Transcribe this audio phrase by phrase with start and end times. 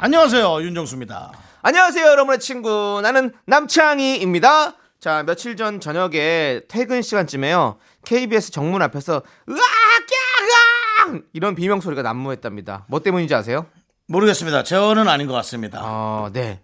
[0.00, 1.32] 안녕하세요 윤정수입니다.
[1.60, 3.00] 안녕하세요, 여러분의 친구.
[3.02, 4.74] 나는 남창희입니다.
[5.00, 7.78] 자, 며칠 전 저녁에 퇴근 시간쯤에요.
[8.04, 9.58] KBS 정문 앞에서 으악!
[9.58, 11.18] 야!
[11.32, 12.86] 이런 비명 소리가 난무했답니다.
[12.88, 13.66] 뭐 때문인지 아세요?
[14.06, 14.62] 모르겠습니다.
[14.62, 15.80] 저는 아닌 것 같습니다.
[15.82, 16.60] 어, 네.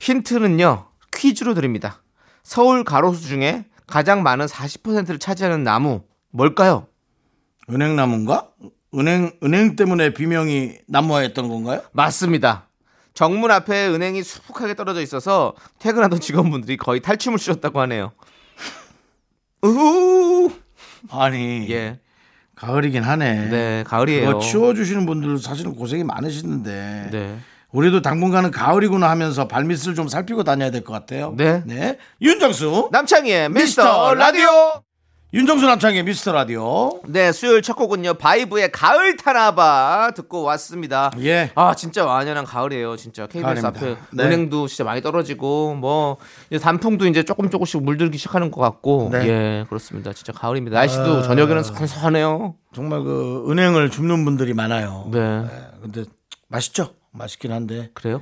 [0.00, 0.86] 힌트는요.
[1.12, 2.02] 퀴즈로 드립니다.
[2.44, 6.86] 서울 가로수 중에 가장 많은 40%를 차지하는 나무 뭘까요?
[7.68, 8.48] 은행나무인가?
[8.94, 11.82] 은행 은행 때문에 비명이 난무했던 건가요?
[11.92, 12.66] 맞습니다.
[13.14, 18.12] 정문 앞에 은행이 수북하게 떨어져 있어서 퇴근하던 직원분들이 거의 탈춤을 추셨다고 하네요.
[19.62, 20.50] 우후.
[21.10, 21.98] 아니 예.
[22.56, 23.48] 가을이긴 하네.
[23.48, 24.26] 네, 가을이에요.
[24.26, 27.38] 그거 치워 주시는 분들 사실은 고생이 많으시는데 네.
[27.72, 31.34] 우리도 당분간은 가을이구나 하면서 발밑을 좀 살피고 다녀야 될 것 같아요.
[31.36, 31.96] 네.
[32.20, 34.48] 윤정수 남창희의 미스터 라디오.
[35.32, 37.00] 윤정수 남창의 미스터 라디오.
[37.06, 38.14] 네, 수요일 첫 곡은요.
[38.14, 41.12] 바이브의 가을 타나봐 듣고 왔습니다.
[41.20, 41.52] 예.
[41.54, 42.96] 아, 진짜 완연한 가을이에요.
[42.96, 43.68] 진짜 KBS 가을입니다.
[43.68, 44.24] 앞에 네.
[44.24, 46.16] 은행도 진짜 많이 떨어지고 뭐
[46.50, 49.18] 이제 단풍도 이제 조금 조금씩 물들기 시작하는 것 같고 네.
[49.18, 49.26] 아.
[49.28, 50.12] 예, 그렇습니다.
[50.12, 50.76] 진짜 가을입니다.
[50.76, 52.56] 날씨도 저녁에는 선선하네요.
[52.74, 55.10] 정말 그 은행을 줍는 분들이 많아요.
[55.12, 55.44] 네.
[55.80, 56.04] 근데
[56.48, 56.94] 맛있죠?
[57.12, 58.20] 맛있긴 한데 그래요?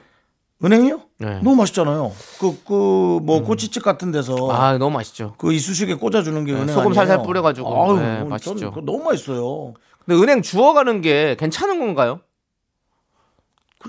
[0.65, 1.01] 은행이요?
[1.19, 1.41] 네.
[1.43, 2.13] 너무 맛있잖아요.
[2.41, 5.35] 그 그 뭐 꼬치집 같은 데서 아, 너무 맛있죠.
[5.39, 6.95] 그 이쑤시개 꽂아주는 게 네, 은행 소금 아니에요?
[6.95, 7.69] 살살 뿌려가지고.
[7.91, 8.71] 아유, 네, 뭐 맛있죠.
[8.71, 9.75] 그거 너무 맛있어요.
[10.05, 12.21] 근데 은행 주워가는 게 괜찮은 건가요?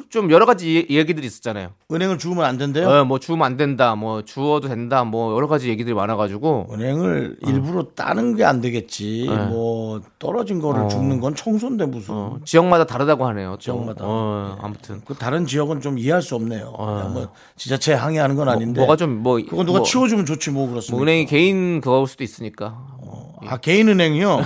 [0.10, 1.70] 좀 여러 가지 얘- 얘기들이 있었잖아요.
[1.92, 2.88] 은행을 주우면 안 된대요.
[2.88, 7.84] 어, 뭐 주우면 안 된다, 뭐 주워도 된다, 뭐 여러 가지 얘기들이 많아가지고 은행을 일부러
[7.96, 9.26] 따는 게 안 되겠지.
[9.28, 9.36] 어.
[9.36, 9.46] 네.
[9.48, 10.88] 뭐 떨어진 거를 어.
[10.90, 12.14] 줍는 건 청소인데 무슨.
[12.14, 13.54] 어, 지역마다 다르다고 하네요.
[13.54, 13.58] 또.
[13.58, 14.04] 지역마다.
[14.06, 16.72] 어, 아무튼 그 다른 지역은 좀 이해할 수 없네요.
[16.74, 18.82] 그냥 뭐 지자체에 항의하는 건 아닌데.
[18.82, 18.86] 어.
[18.86, 20.96] 뭐가 좀 뭐 그건 누가 치워주면 좋지 뭐 그렇습니까?
[20.96, 22.99] 뭐 은행이 개인 그거일 수도 있으니까.
[23.48, 24.42] 아 개인 은행이요?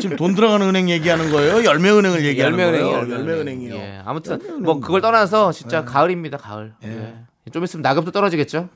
[0.00, 1.64] 지금 돈 들어가는 은행 얘기하는 거예요?
[1.64, 3.10] 열매 은행을 얘기하는 열매 거예요?
[3.10, 3.74] 열매 은행이요.
[3.74, 6.74] 예, 아무튼 뭐 그걸 떠나서 진짜 가을입니다, 가을.
[6.84, 7.14] 예.
[7.52, 8.68] 좀 있으면 낙엽도 떨어지겠죠?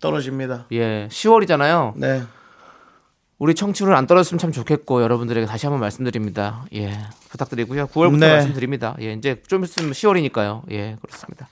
[0.00, 0.66] 떨어집니다.
[0.72, 1.94] 예, 10월이잖아요.
[1.96, 2.22] 네.
[3.38, 6.64] 우리 청취율 안 떨어졌으면 참 좋겠고 여러분들에게 다시 한번 말씀드립니다.
[6.74, 6.96] 예,
[7.30, 7.88] 부탁드리고요.
[7.88, 8.28] 9월부터 네.
[8.34, 8.94] 말씀드립니다.
[9.00, 10.62] 예, 이제 좀 있으면 10월이니까요.
[10.70, 11.48] 예, 그렇습니다.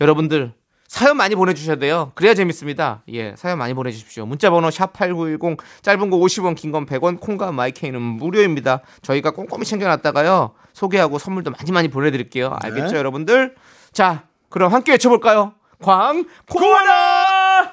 [0.00, 0.52] 여러분들
[0.94, 2.12] 사연 많이 보내주셔야 돼요.
[2.14, 3.02] 그래야 재밌습니다.
[3.08, 4.26] 예, 사연 많이 보내주십시오.
[4.26, 8.80] 문자번호 샵 #8910 짧은 거 50원, 긴 건 100원, 콩과 마이케이는 무료입니다.
[9.02, 12.56] 저희가 꼼꼼히 챙겨놨다가요 소개하고 선물도 많이 많이 보내드릴게요.
[12.62, 12.98] 알겠죠, 네.
[12.98, 13.56] 여러분들?
[13.92, 15.54] 자, 그럼 함께 외쳐볼까요?
[15.82, 17.72] 광 고하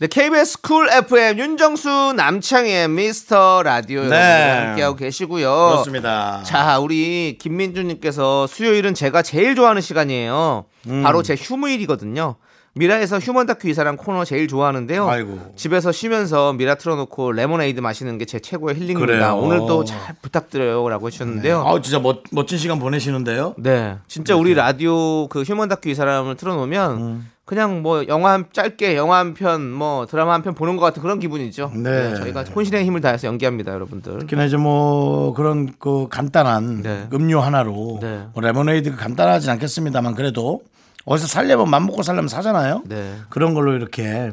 [0.00, 4.16] 네, KBS 쿨 FM 윤정수 남창희의 미스터 라디오 네.
[4.16, 5.50] 여러분 함께하고 계시고요.
[5.72, 6.42] 그렇습니다.
[6.42, 10.64] 자, 우리 김민주님께서 수요일은 제가 제일 좋아하는 시간이에요.
[10.88, 11.02] 음.
[11.02, 12.36] 바로 제 휴무일이거든요.
[12.76, 15.06] 미라에서 휴먼 다큐 이 사람 코너 제일 좋아하는데요.
[15.06, 15.52] 아이고.
[15.56, 19.04] 집에서 쉬면서 미라 틀어놓고 레모네이드 마시는 게 제 최고의 힐링입니다.
[19.06, 19.36] 그래요.
[19.36, 21.62] 오늘도 잘 부탁드려요라고 해주셨는데요.
[21.66, 23.54] 아 진짜 멋, 멋진 시간 보내시는데요.
[23.58, 27.30] 네, 진짜 우리 라디오 그 휴먼 다큐 이 사람을 틀어놓으면 음.
[27.50, 31.02] 그냥 뭐 영화 한 짧게 영화 한 편, 뭐 드라마 한 편 보는 것 같은
[31.02, 31.72] 그런 기분이죠.
[31.74, 32.14] 네.
[32.14, 34.20] 저희가 혼신의 힘을 다해서 연기합니다, 여러분들.
[34.20, 37.08] 특히나 이제 뭐 그런 그 간단한 네.
[37.12, 38.26] 음료 하나로 네.
[38.34, 40.60] 뭐 레모네이드 간단하진 않겠습니다만 그래도
[41.06, 42.84] 어디서 살려면 맘 먹고 살려면 사잖아요.
[42.86, 43.16] 네.
[43.30, 44.30] 그런 걸로 이렇게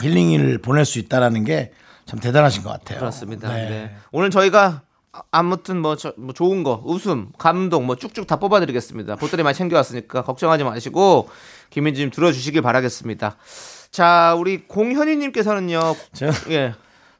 [0.00, 1.72] 힐링을 보낼 수 있다라는 게
[2.06, 3.00] 참 대단하신 것 같아요.
[3.00, 3.52] 그렇습니다.
[3.52, 3.68] 네.
[3.68, 3.96] 네.
[4.12, 4.80] 오늘 저희가
[5.12, 9.16] 아- 아무튼 뭐, 저- 뭐 좋은 거, 웃음, 감동 뭐 쭉쭉 다 뽑아드리겠습니다.
[9.16, 11.28] 보따리 많이 챙겨왔으니까 걱정하지 마시고
[11.70, 13.36] 김민지 님 들어주시길 바라겠습니다.
[13.90, 15.96] 자, 우리 공현희 님께서는요.
[16.12, 16.74] 제가 예,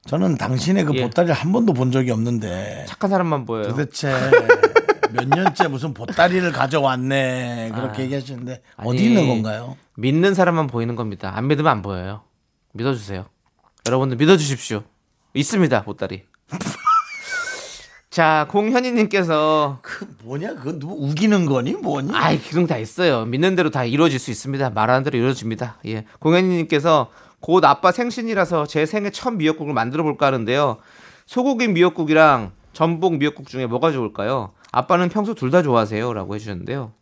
[0.06, 1.02] 저는 당신의 그 예.
[1.02, 3.68] 보따리를 한 번도 본 적이 없는데 착한 사람만 보여요.
[3.68, 4.12] 도대체
[5.12, 8.90] 몇 년째 무슨 보따리를 가져왔네 그렇게 얘기하시는데 어디 아.
[8.90, 9.76] 아니, 있는 건가요?
[9.96, 11.32] 믿는 사람만 보이는 겁니다.
[11.34, 12.22] 안 믿으면 안 보여요.
[12.72, 13.26] 믿어주세요.
[13.86, 14.82] 여러분들 믿어주십시오.
[15.34, 16.24] 있습니다, 보따리.
[18.10, 20.54] 자, 공현이님께서 그 뭐냐?
[20.54, 21.74] 그거 누구 우기는 거니?
[21.74, 22.10] 뭐니?
[22.14, 23.26] 아이 기능 다 있어요.
[23.26, 24.70] 믿는 대로 다 이루어질 수 있습니다.
[24.70, 25.76] 말하는 대로 이루어집니다.
[25.86, 27.10] 예, 공현이님께서
[27.40, 30.78] 곧 아빠 생신이라서 제 생애 첫 미역국을 만들어 볼까 하는데요.
[31.26, 34.52] 소고기 미역국이랑 전복 미역국 중에 뭐가 좋을까요?
[34.72, 36.92] 아빠는 평소 둘 다 좋아하세요?라고 해주셨는데요.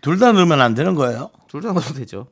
[0.00, 1.30] 둘 다 넣으면 안 되는 거예요?
[1.48, 2.28] 둘 다 넣어도 되죠.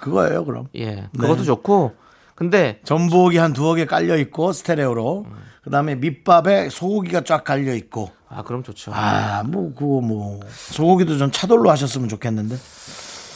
[0.00, 0.68] 그거예요, 그럼.
[0.76, 1.44] 예, 그것도 네.
[1.44, 1.94] 좋고
[2.34, 5.26] 근데 전복이 한 두어 개 깔려 있고 스테레오로.
[5.62, 8.10] 그다음에 밑밥에 소고기가 쫙 깔려 있고.
[8.28, 8.92] 아 그럼 좋죠.
[8.94, 12.56] 아, 뭐 그거 뭐 소고기도 좀 차돌로 하셨으면 좋겠는데.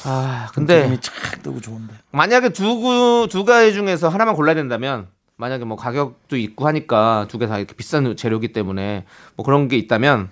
[0.06, 1.94] 아 근데 착 뜨고 좋은데.
[2.12, 7.38] 만약에 두, 구- 두 가지 중에서 하나만 골라야 된다면 만약에 뭐 가격도 있고 하니까 두
[7.38, 9.05] 개 다 이렇게 비싼 재료기 때문에
[9.37, 10.29] 뭐 그런 게 있다면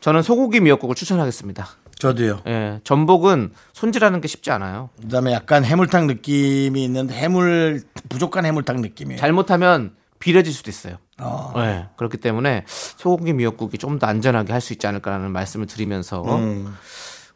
[0.00, 1.66] 저는 소고기 미역국을 추천하겠습니다.
[1.98, 2.40] 저도요.
[2.46, 4.88] 예, 전복은 손질하는 게 쉽지 않아요.
[5.02, 9.20] 그다음에 약간 해물탕 느낌이 있는데 해물 부족한 해물탕 느낌이에요.
[9.20, 10.96] 잘못하면 비려질 수도 있어요.
[11.18, 11.52] 어.
[11.56, 16.76] 예, 그렇기 때문에 소고기 미역국이 좀 더 안전하게 할 수 있지 않을까라는 말씀을 드리면서 음.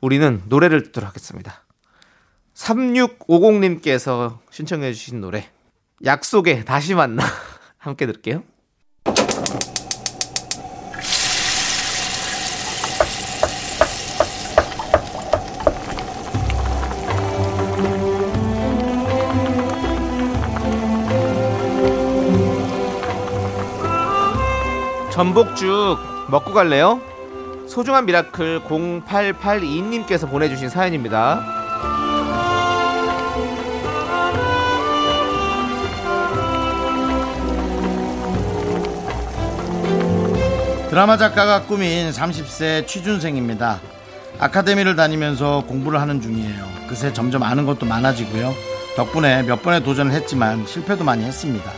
[0.01, 1.65] 우리는 노래를 듣도록 하겠습니다.
[2.55, 5.51] 3650님께서 신청해 주신 노래
[6.05, 7.25] 약속에 다시 만나
[7.79, 8.43] 함께 들을게요.
[25.15, 25.97] 전복죽
[26.29, 27.01] 먹고 갈래요?
[27.69, 31.41] 소중한 미라클 0882님께서 보내주신 사연입니다.
[40.91, 43.81] 드라마 작가가 꿈인 30세 취준생입니다.
[44.41, 46.65] 아카데미를 다니면서 공부를 하는 중이에요.
[46.89, 48.53] 그새 점점 아는 것도 많아지고요.
[48.97, 51.71] 덕분에 몇 번의 도전을 했지만 실패도 많이 했습니다.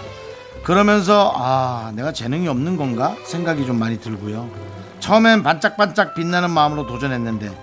[0.67, 4.51] 그러면서 아 내가 재능이 없는 건가 생각이 좀 많이 들고요.
[4.99, 7.57] 처음엔 반짝반짝 빛나는 마음으로 도전했는데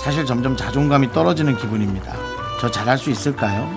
[0.00, 2.16] 사실 점점 자존감이 떨어지는 기분입니다.
[2.58, 3.70] 저 잘할 수 있을까요?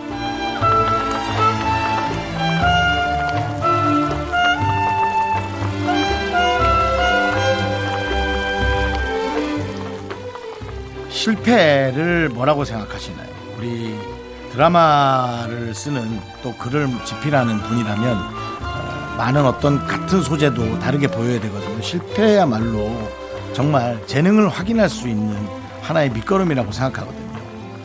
[11.09, 13.27] 실패를 뭐라고 생각하시나요?
[13.57, 13.99] 우리
[14.53, 18.50] 드라마를 쓰는 또 글을 집필하는 분이라면 어,
[19.21, 21.79] 많은 어떤 같은 소재도 다르게 보여야 되거든요.
[21.79, 22.91] 실패야말로
[23.53, 25.37] 정말 재능을 확인할 수 있는
[25.83, 27.39] 하나의 밑거름이라고 생각하거든요.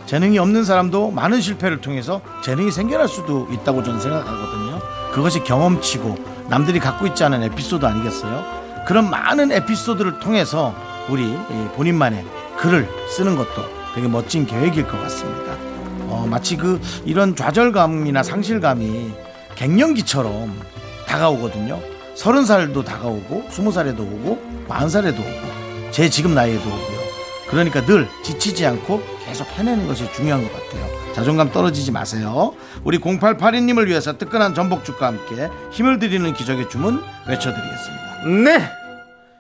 [0.07, 4.81] 재능이 없는 사람도 많은 실패를 통해서 재능이 생겨날 수도 있다고 저는 생각하거든요.
[5.13, 6.17] 그것이 경험치고
[6.49, 8.85] 남들이 갖고 있지 않은 에피소드 아니겠어요?
[8.87, 10.75] 그런 많은 에피소드를 통해서
[11.11, 12.25] 우리 이 본인만의
[12.57, 13.63] 글을 쓰는 것도
[13.95, 15.53] 되게 멋진 계획일 것 같습니다.
[16.09, 19.13] 어, 마치 그 이런 좌절감이나 상실감이
[19.57, 20.77] 갱년기처럼
[21.17, 21.81] 다가오거든요.
[22.15, 27.07] 서른 살도 다가오고 스무 살에도 오고 마흔 살에도 오고 제 지금 나이에도 오고요.
[27.49, 30.87] 그러니까 늘 지치지 않고 계속 해내는 것이 중요한 것 같아요.
[31.15, 32.55] 자존감 떨어지지 마세요.
[32.85, 38.07] 우리 0882님을 위해서 뜨끈한 전복죽과 함께 힘을 드리는 기적의 주문 외쳐드리겠습니다.
[38.45, 38.69] 네,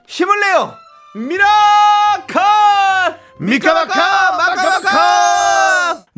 [0.07, 0.73] 힘을 내요,
[1.15, 2.41] 미라클,
[3.39, 4.26] 미카마카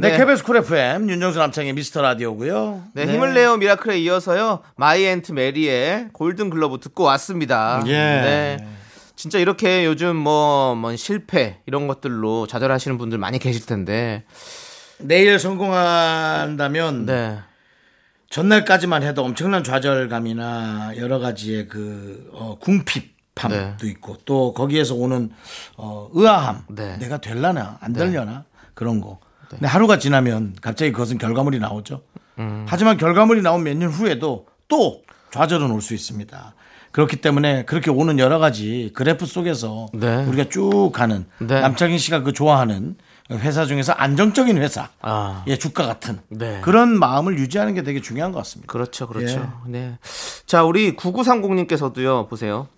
[0.00, 0.16] 네, 네.
[0.16, 2.84] KBS 쿨 FM 윤정수 남창희의 미스터 라디오고요.
[2.92, 7.82] 네, 힘을 내요 미라클에 이어서요 마이 앤트 메리의 골든 글러브 듣고 왔습니다.
[7.86, 7.90] 예.
[7.92, 8.68] 네.
[9.16, 14.22] 진짜 이렇게 요즘 뭐, 뭐 실패 이런 것들로 좌절하시는 분들 많이 계실 텐데.
[15.00, 17.38] 내일 성공한다면 네.
[18.30, 23.76] 전날까지만 해도 엄청난 좌절감이나 여러 가지의 그 어, 궁핍함도 네.
[23.82, 25.30] 있고 또 거기에서 오는
[25.76, 26.98] 어, 의아함 네.
[26.98, 29.18] 내가 될라나 안 되려나 그런 거
[29.50, 32.02] 근데 하루가 지나면 갑자기 그것은 결과물이 나오죠
[32.38, 32.64] 음.
[32.68, 36.54] 하지만 결과물이 나온 몇 년 후에도 또 좌절은 올 수 있습니다
[36.92, 40.24] 그렇기 때문에 그렇게 오는 여러 가지 그래프 속에서 네.
[40.24, 41.60] 우리가 쭉 가는 네.
[41.60, 42.96] 남창희 씨가 그 좋아하는
[43.30, 45.44] 회사 중에서 안정적인 회사 아.
[45.48, 46.60] 예, 주가 같은 네.
[46.62, 48.72] 그런 마음을 유지하는 게 되게 중요한 것 같습니다.
[48.72, 49.52] 그렇죠, 그렇죠.
[49.66, 49.70] 예.
[49.70, 49.98] 네.
[50.46, 52.68] 자, 우리 9930님께서도요, 보세요.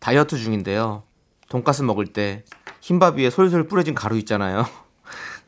[0.00, 1.02] 다이어트 중인데요.
[1.50, 2.44] 돈가스 먹을 때
[2.80, 4.66] 흰밥 위에 솔솔 뿌려진 가루 있잖아요.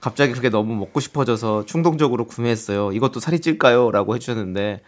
[0.05, 2.93] 갑자기 그게 너무 먹고 싶어져서 충동적으로 구매했어요.
[2.93, 3.91] 이것도 살이 찔까요?
[3.91, 4.83] 라고 해주셨는데,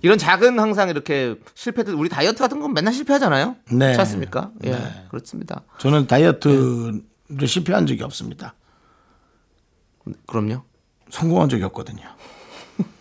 [0.00, 3.56] 이런 작은 항상 이렇게 실패들, 우리 다이어트 같은 건 맨날 실패하잖아요.
[3.70, 3.76] 네.
[3.78, 4.50] 그렇지 않습니까?
[4.64, 4.78] 예,
[5.10, 5.60] 그렇습니다.
[5.76, 7.02] 저는 다이어트를
[7.46, 8.54] 실패한 적이 없습니다.
[10.26, 10.62] 그럼요.
[11.10, 12.04] 성공한 적이 없거든요.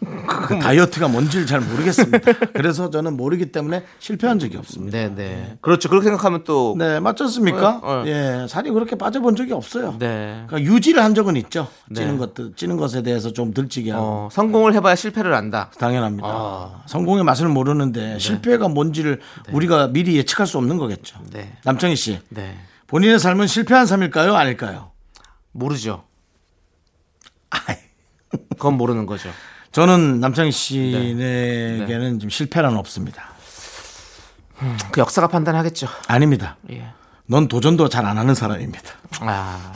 [0.48, 2.34] 그 다이어트가 뭔지를 잘 모르겠습니다.
[2.54, 4.98] 그래서 저는 모르기 때문에 실패한 적이 없습니다.
[4.98, 5.58] 네, 네.
[5.62, 5.90] 그렇죠.
[5.90, 7.80] 그렇게 생각하면 또 네, 맞지 않습니까?
[7.82, 8.04] 어, 어.
[8.08, 9.96] 예, 살이 그렇게 빠져본 적이 없어요.
[10.00, 10.44] 네.
[10.48, 11.68] 그러니까 유지를 한 적은 있죠.
[11.90, 12.02] 네.
[12.02, 14.04] 찌는 것들, 찌는 것에 대해서 좀 들찌게 하고.
[14.04, 15.72] 어, 성공을 해봐야 실패를 안다.
[15.78, 16.28] 당연합니다.
[16.28, 16.84] 아.
[16.88, 19.20] 성공의 맛을 모르는데 실패가 뭔지를
[19.52, 21.20] 우리가 미리 예측할 수 없는 거겠죠.
[21.32, 21.58] 네.
[21.64, 22.58] 남창희 씨, 네.
[22.88, 24.36] 본인의 삶은 실패한 삶일까요?
[24.36, 24.92] 아닐까요?
[25.54, 26.04] 모르죠.
[27.50, 27.76] 아이,
[28.50, 29.30] 그건 모르는 거죠.
[29.72, 33.30] 저는 남창희 씨에게는 좀 실패란 없습니다.
[34.92, 35.88] 그 역사가 판단하겠죠.
[36.08, 36.58] 아닙니다.
[36.72, 36.92] 예.
[37.26, 38.92] 넌 도전도 잘 안 하는 사람입니다.
[39.22, 39.72] 아,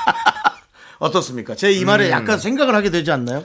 [0.98, 1.54] 어떻습니까?
[1.54, 3.44] 제 이 말에 약간 생각을 하게 되지 않나요?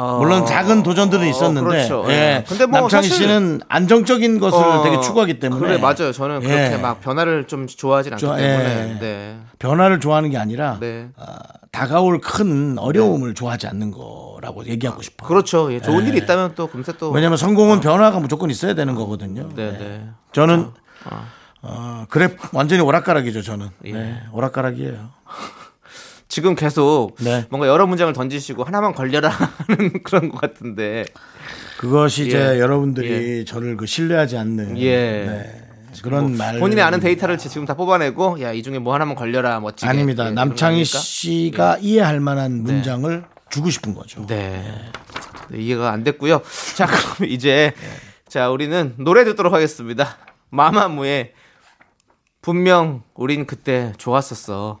[0.00, 2.04] 어, 물론 작은 도전들은 있었는데, 그렇죠.
[2.08, 2.12] 예.
[2.12, 2.44] 예.
[2.46, 6.12] 근데 뭐 남창희 사실- 씨는 안정적인 것을 어, 되게 추구하기 때문에 그래 맞아요.
[6.12, 6.76] 저는 그렇게 예.
[6.76, 8.90] 막 변화를 좀 좋아하진 않기 좋아- 때문에.
[8.94, 8.98] 예.
[9.00, 9.38] 네.
[9.58, 11.08] 변화를 좋아하는 게 아니라 네.
[11.16, 11.24] 어,
[11.72, 15.28] 다가올 큰 어려움을 좋아하지 않는 거라고 얘기하고 싶어 요.
[15.28, 15.72] 그렇죠.
[15.72, 15.80] 예.
[15.80, 19.48] 좋은 일이 있다면 또 금세 또 왜냐하면 성공은 변화가 무조건 있어야 되는 거거든요.
[19.56, 19.78] 네, 네.
[19.78, 20.08] 네.
[20.32, 20.68] 저는
[21.62, 23.42] 어, 그래 완전히 오락가락이죠.
[23.42, 23.92] 저는 예.
[23.92, 25.08] 네, 오락가락이에요.
[26.28, 27.46] 지금 계속 네.
[27.50, 31.04] 뭔가 여러 문장을 던지시고 하나만 걸려라 하는 그런 것 같은데.
[31.78, 32.60] 그것이 이제 예.
[32.60, 34.96] 여러분들이 저를 그 신뢰하지 않는 예.
[35.24, 35.68] 네,
[36.02, 39.88] 그런 말 본인이 아는 데이터를 지금 다 뽑아내고 야 이 중에 뭐 하나만 걸려라 멋지게.
[39.88, 40.26] 아닙니다.
[40.26, 40.84] 예, 남창희?
[40.84, 44.26] 씨가 이해할 만한 문장을 주고 싶은 거죠.
[44.26, 44.62] 네.
[45.50, 46.42] 네, 이해가 안 됐고요.
[46.76, 47.72] 자, 그럼 이제
[48.28, 50.16] 자, 우리는 노래 듣도록 하겠습니다.
[50.50, 51.32] 마마무의
[52.42, 54.80] 분명 우린 그때 좋았었어.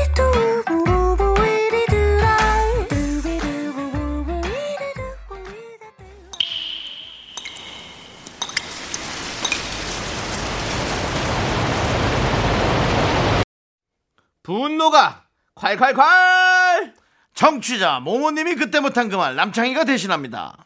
[14.51, 15.23] 분노가
[15.55, 16.93] 콸콸콸!
[17.33, 20.57] 정취자 모모님이 그때 못한 그 말 남창희가 대신합니다.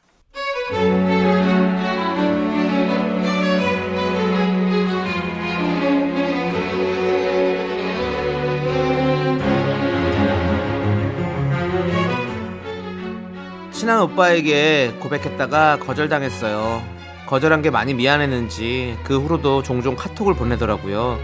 [13.72, 16.82] 친한 오빠에게 고백했다가 거절당했어요.
[17.28, 21.20] 거절한 게 많이 미안했는지 그 후로도 종종 카톡을 보내더라고요.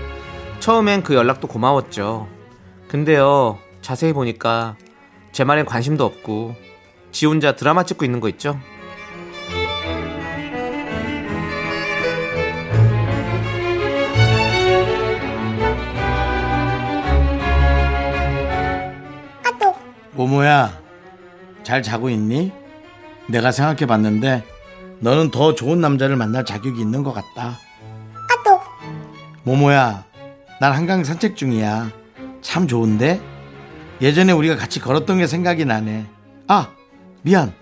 [0.59, 2.27] 처음엔 그 연락도 고마웠죠.
[2.91, 4.75] 근데요, 자세히 보니까
[5.31, 6.57] 제 말엔 관심도 없고
[7.13, 8.59] 지 혼자 드라마 찍고 있는 거 있죠?
[20.11, 20.77] 모모야
[21.63, 22.51] 잘 자고 있니?
[23.29, 24.43] 내가 생각해 봤는데
[24.99, 27.57] 너는 더 좋은 남자를 만날 자격이 있는 것 같다.
[29.43, 30.03] 모모야
[30.59, 32.00] 난 한강 산책 중이야.
[32.41, 33.21] 참 좋은데?
[34.01, 36.05] 예전에 우리가 같이 걸었던 게 생각이 나네.
[36.47, 36.69] 아
[37.21, 37.53] 미안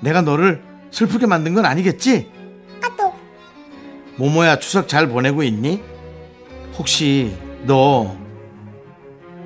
[0.00, 2.30] 내가 너를 슬프게 만든 건 아니겠지?
[4.16, 5.80] 모모야 추석 잘 보내고 있니?
[6.76, 8.16] 혹시 너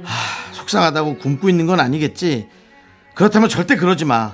[0.03, 2.49] 하, 속상하다고 굶고 있는 건 아니겠지?
[3.15, 4.33] 그렇다면 절대 그러지 마.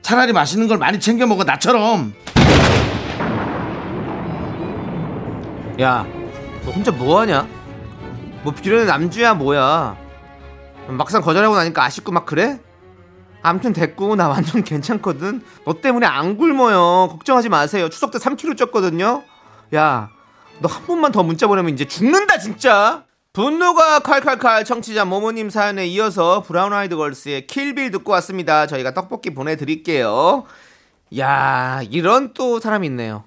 [0.00, 2.14] 차라리 맛있는 걸 많이 챙겨 먹어 나처럼.
[5.80, 6.06] 야,
[6.64, 7.46] 너 혼자 뭐 하냐?
[8.44, 9.96] 뭐 비련의 남주야 뭐야?
[10.88, 12.60] 막상 거절하고 나니까 아쉽고 막 그래?
[13.42, 15.42] 아무튼 됐고 나 완전 괜찮거든.
[15.64, 17.08] 너 때문에 안 굶어요.
[17.10, 17.88] 걱정하지 마세요.
[17.88, 19.22] 추석 때 3kg 쪘거든요.
[19.74, 20.10] 야,
[20.60, 23.04] 너 한 번만 더 문자 보내면 이제 죽는다 진짜.
[23.32, 28.66] 분노가 칼칼칼 청취자 모모님 사연에 이어서 브라운 아이드 걸스의 킬빌 듣고 왔습니다.
[28.66, 30.44] 저희가 떡볶이 보내드릴게요.
[31.18, 33.24] 야, 이런 또 사람이 있네요.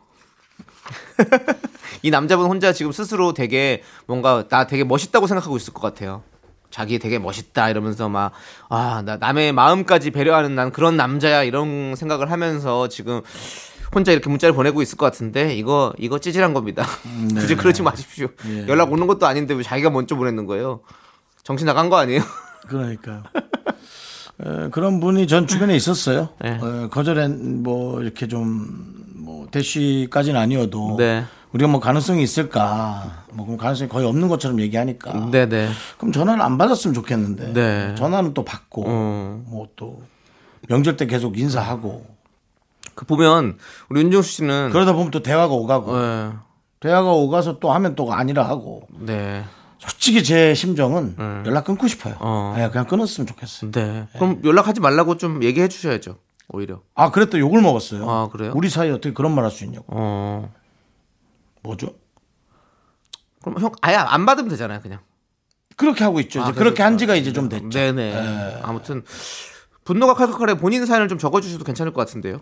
[2.03, 6.23] 이 남자분 혼자 지금 스스로 되게 뭔가 나 되게 멋있다고 생각하고 있을 것 같아요.
[6.69, 8.31] 자기 되게 멋있다 이러면서 막
[8.69, 13.21] 아 나 남의 마음까지 배려하는 난 그런 남자야 이런 생각을 하면서 지금
[13.95, 16.85] 혼자 이렇게 문자를 보내고 있을 것 같은데 이거 이거 찌질한 겁니다.
[17.39, 18.27] 굳이 그러지 마십시오.
[18.67, 20.81] 연락 오는 것도 아닌데 왜 자기가 먼저 보냈는 거예요?
[21.43, 22.21] 정신 나간 거 아니에요?
[22.67, 23.23] 그러니까요.
[24.45, 26.29] 에, 그런 분이 전 주변에 있었어요.
[26.41, 26.59] 네.
[26.61, 28.55] 어, 거절한 뭐 이렇게 좀뭐
[29.51, 31.25] 대쉬까지는 아니어도 네.
[31.51, 33.23] 우리가 뭐 가능성이 있을까?
[33.33, 35.31] 뭐 그럼 가능성이 거의 없는 것처럼 얘기하니까.
[35.31, 35.69] 네네.
[35.97, 37.53] 그럼 전화를 안 받았으면 좋겠는데.
[37.53, 37.95] 네.
[37.95, 39.43] 전화는 또 받고 어.
[39.47, 40.01] 뭐또
[40.67, 42.05] 명절 때 계속 인사하고
[42.95, 43.57] 그 보면
[43.89, 45.97] 우리 윤정수 씨는 그러다 보면 또 대화가 오가고.
[45.99, 46.31] 예.
[46.79, 49.43] 대화가 오가서 또 하면 또 아니라 하고 네.
[49.79, 52.15] 솔직히 제 심정은 연락 끊고 싶어요.
[52.19, 52.53] 어.
[52.57, 53.71] 네, 그냥 끊었으면 좋겠어요.
[53.71, 54.07] 네.
[54.13, 56.17] 그럼 연락하지 말라고 좀 얘기해 주셔야죠.
[56.49, 56.81] 오히려.
[56.95, 58.09] 아 그랬다 욕을 먹었어요.
[58.09, 58.53] 아, 그래요?
[58.55, 59.85] 우리 사이 어떻게 그런 말 할 수 있냐고.
[59.89, 60.53] 어.
[61.63, 61.89] 뭐죠?
[63.43, 64.99] 그럼 형 아예 안 받으면 되잖아요, 그냥.
[65.75, 66.39] 그렇게 하고 있죠.
[66.39, 67.69] 이제 아, 그렇게 그래서- 한 지가 이제 좀 됐죠.
[67.69, 68.61] 네네.
[68.63, 69.03] 아무튼
[69.83, 72.41] 분노가 칼칼칼해 본인 사연을 좀 적어주셔도 괜찮을 것 같은데요.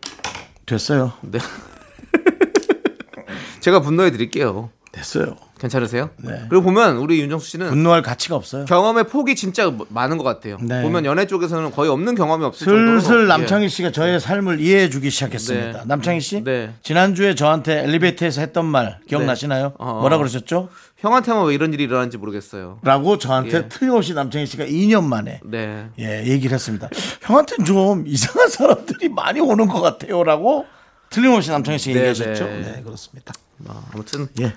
[0.65, 1.13] 됐어요.
[1.21, 1.39] 네.
[3.59, 4.69] 제가 분노해 드릴게요.
[4.91, 5.35] 됐어요.
[5.65, 6.09] 괜찮으세요?
[6.17, 6.45] 네.
[6.49, 8.65] 그리고 보면 우리 윤정수 씨는 분노할 가치가 없어요.
[8.65, 10.57] 경험의 폭이 진짜 많은 것 같아요.
[10.61, 10.81] 네.
[10.83, 13.27] 보면 연애 쪽에서는 거의 없는 경험이 없을 정도로 슬슬 예.
[13.27, 15.79] 남창희 씨가 저의 삶을 이해해 주기 시작했습니다.
[15.79, 15.85] 네.
[15.85, 16.73] 남창희 씨, 네.
[16.83, 19.73] 지난주에 저한테 엘리베이터에서 했던 말 기억나시나요?
[19.77, 19.99] 어.
[20.01, 20.69] 뭐라 그러셨죠?
[20.97, 22.79] 형한테만 왜 이런 일이 일어나는지 모르겠어요.
[22.83, 23.67] 라고 저한테 예.
[23.67, 25.87] 틀림없이 남창희 씨가 2년 만에 네.
[25.99, 26.89] 예, 얘기를 했습니다.
[27.21, 30.65] 형한테는 좀 이상한 사람들이 많이 오는 것 같아요 라고
[31.09, 32.45] 틀림없이 남창희 씨가 네, 얘기하셨죠.
[32.45, 32.61] 네.
[32.75, 33.33] 네, 그렇습니다.
[33.57, 34.53] 뭐, 아무튼 예.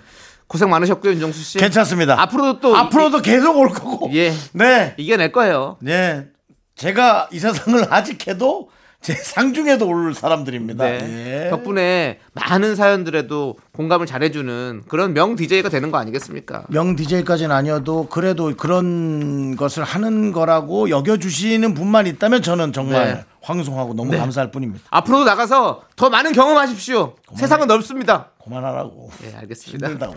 [0.48, 1.58] 고생 많으셨고요, 윤정수 씨.
[1.58, 2.20] 괜찮습니다.
[2.20, 4.10] 앞으로도 또 앞으로도 계속 올 거고.
[4.14, 4.32] 예.
[4.52, 4.94] 네.
[4.96, 5.76] 이겨낼 거예요.
[5.80, 6.26] 네.
[6.74, 10.84] 제가 이 세상을 아직해도 제 상중에도 올 사람들입니다.
[10.84, 11.44] 네.
[11.46, 11.50] 예.
[11.50, 16.64] 덕분에 많은 사연들에도 공감을 잘해주는 그런 명 DJ가 되는 거 아니겠습니까?
[16.68, 23.24] 명 DJ까지는 아니어도 그래도 그런 것을 하는 거라고 여겨주시는 분만 있다면 저는 정말 네.
[23.40, 24.84] 황송하고 너무 감사할 뿐입니다.
[24.90, 27.14] 앞으로도 나가서 더 많은 경험하십시오.
[27.36, 28.30] 세상은 넓습니다.
[28.44, 29.10] 그만하라고.
[29.22, 29.88] 네, 알겠습니다.
[29.88, 30.14] 힘들다고.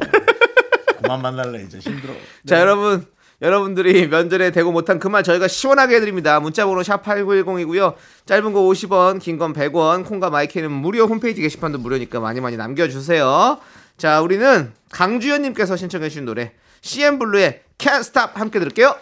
[1.02, 2.14] 그만 만날래 이제 힘들어.
[2.48, 3.06] 자, 여러분.
[3.42, 6.40] 여러분들이 면전에 대고 못한 그 말 저희가 시원하게 해드립니다.
[6.40, 7.96] 문자번호 샵8910이고요.
[8.26, 13.58] 짧은 거 50원, 긴 건 100원, 콩과 마이크는 무료 홈페이지 게시판도 무료니까 많이 많이 남겨주세요.
[13.98, 18.96] 자, 우리는 강주현님께서 신청해주신 노래 CN블루의 Can't Stop 함께 들을게요.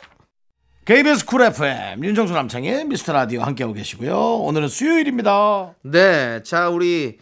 [0.85, 4.15] KBS 쿨 FM 윤정수 남창희의 미스터 라디오 함께하고 계시고요.
[4.37, 5.73] 오늘은 수요일입니다.
[5.83, 7.19] 네, 자 우리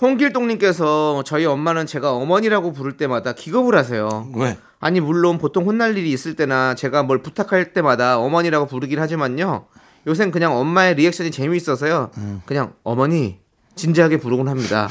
[0.00, 4.28] 홍길동님께서 저희 엄마는 제가 어머니라고 부를 때마다 기겁을 하세요.
[4.34, 4.58] 왜?
[4.84, 9.64] 아니 물론 보통 혼날 일이 있을 때나 제가 뭘 부탁할 때마다 어머니라고 부르긴 하지만요.
[10.06, 12.10] 요샌 그냥 엄마의 리액션이 재미있어서요.
[12.44, 13.38] 그냥 어머니
[13.76, 14.90] 진지하게 부르곤 합니다.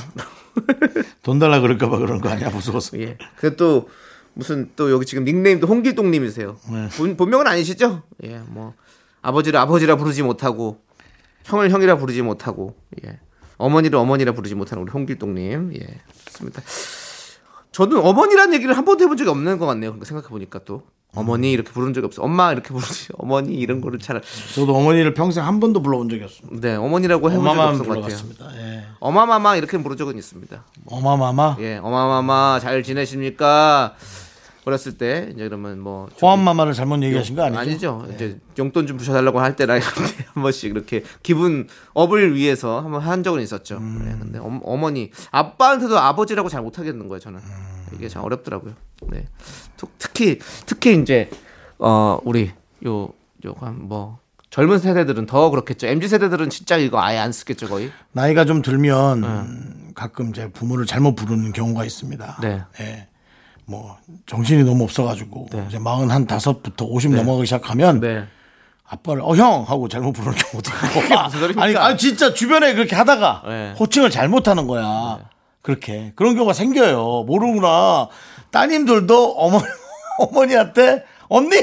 [1.21, 2.99] 돈 달라 그럴까봐 그런 거 아니야 무서워서.
[3.01, 3.19] 예.
[3.35, 3.87] 근데 또
[4.33, 6.57] 무슨 또 여기 지금 닉네임도 홍길동님이세요.
[6.97, 8.01] 본, 본명은 아니시죠?
[8.23, 8.73] 예, 뭐
[9.21, 10.81] 아버지를 아버지라 부르지 못하고
[11.43, 13.19] 형을 형이라 부르지 못하고 예.
[13.57, 16.63] 어머니를 어머니라 부르지 못하는 우리 홍길동님 예, 좋습니다.
[17.73, 19.91] 저는 어머니란 얘기를 한 번도 해본 적이 없는 것 같네요.
[19.91, 20.83] 그러니까 생각해 보니까 또
[21.15, 22.21] 어머니 이렇게 부른 적이 없어.
[22.23, 23.09] 엄마 이렇게 부르지.
[23.17, 24.21] 어머니 이런 거를 잘
[24.55, 26.67] 저도 어머니를 평생 한 번도 불러본 적이 없습니다.
[26.67, 28.57] 네, 어머니라고 해본 적이 엄마만 없는 것 같아요.
[28.57, 28.83] 예.
[28.99, 30.63] 어마마마 이렇게 부른 적은 있습니다.
[30.85, 31.57] 어마마마.
[31.59, 33.95] 예, 어마마마 잘 지내십니까?
[34.65, 37.59] 어렸을 때 이제 그러면 뭐 호암마마를 잘못 얘기하신 거 아니죠?
[37.59, 38.07] 아니죠.
[38.13, 43.23] 이제 용돈 좀 부셔달라고 할 때나 이럴 때한 번씩 이렇게 기분 업을 위해서 한번 한
[43.23, 43.79] 적은 있었죠.
[43.79, 47.19] 네, 근데 엄, 어머니 아빠한테도 아버지라고 잘 못하겠는 거예요.
[47.19, 47.39] 저는
[47.93, 48.73] 이게 참 어렵더라고요.
[49.09, 49.25] 네,
[49.75, 51.29] 특- 특히 특히 이제
[51.79, 52.51] 어 우리
[52.85, 55.87] 요요뭐 젊은 세대들은 더 그렇겠죠.
[55.87, 57.91] mz 세대들은 진짜 이거 아예 안 쓰겠죠 거의.
[58.11, 62.37] 나이가 좀 들면 가끔 제 부모를 잘못 부르는 경우가 있습니다.
[62.41, 62.61] 네.
[62.79, 63.07] 예.
[63.65, 65.65] 뭐 정신이 너무 없어가지고 네.
[65.69, 68.23] 이제 마흔 한 다섯부터 오십 넘어가기 시작하면 네.
[68.85, 71.29] 아빠를 어 형 하고 잘못 부르는 경우도 있고.
[71.39, 71.85] 소리입니까?
[71.85, 73.75] 아니, 진짜 주변에 그렇게 하다가 네.
[73.79, 75.19] 호칭을 잘못하는 거야.
[75.61, 77.23] 그렇게 그런 경우가 생겨요.
[77.23, 78.09] 모르구나.
[78.51, 79.59] 따님들도 어머
[80.19, 81.55] 어머니한테 언니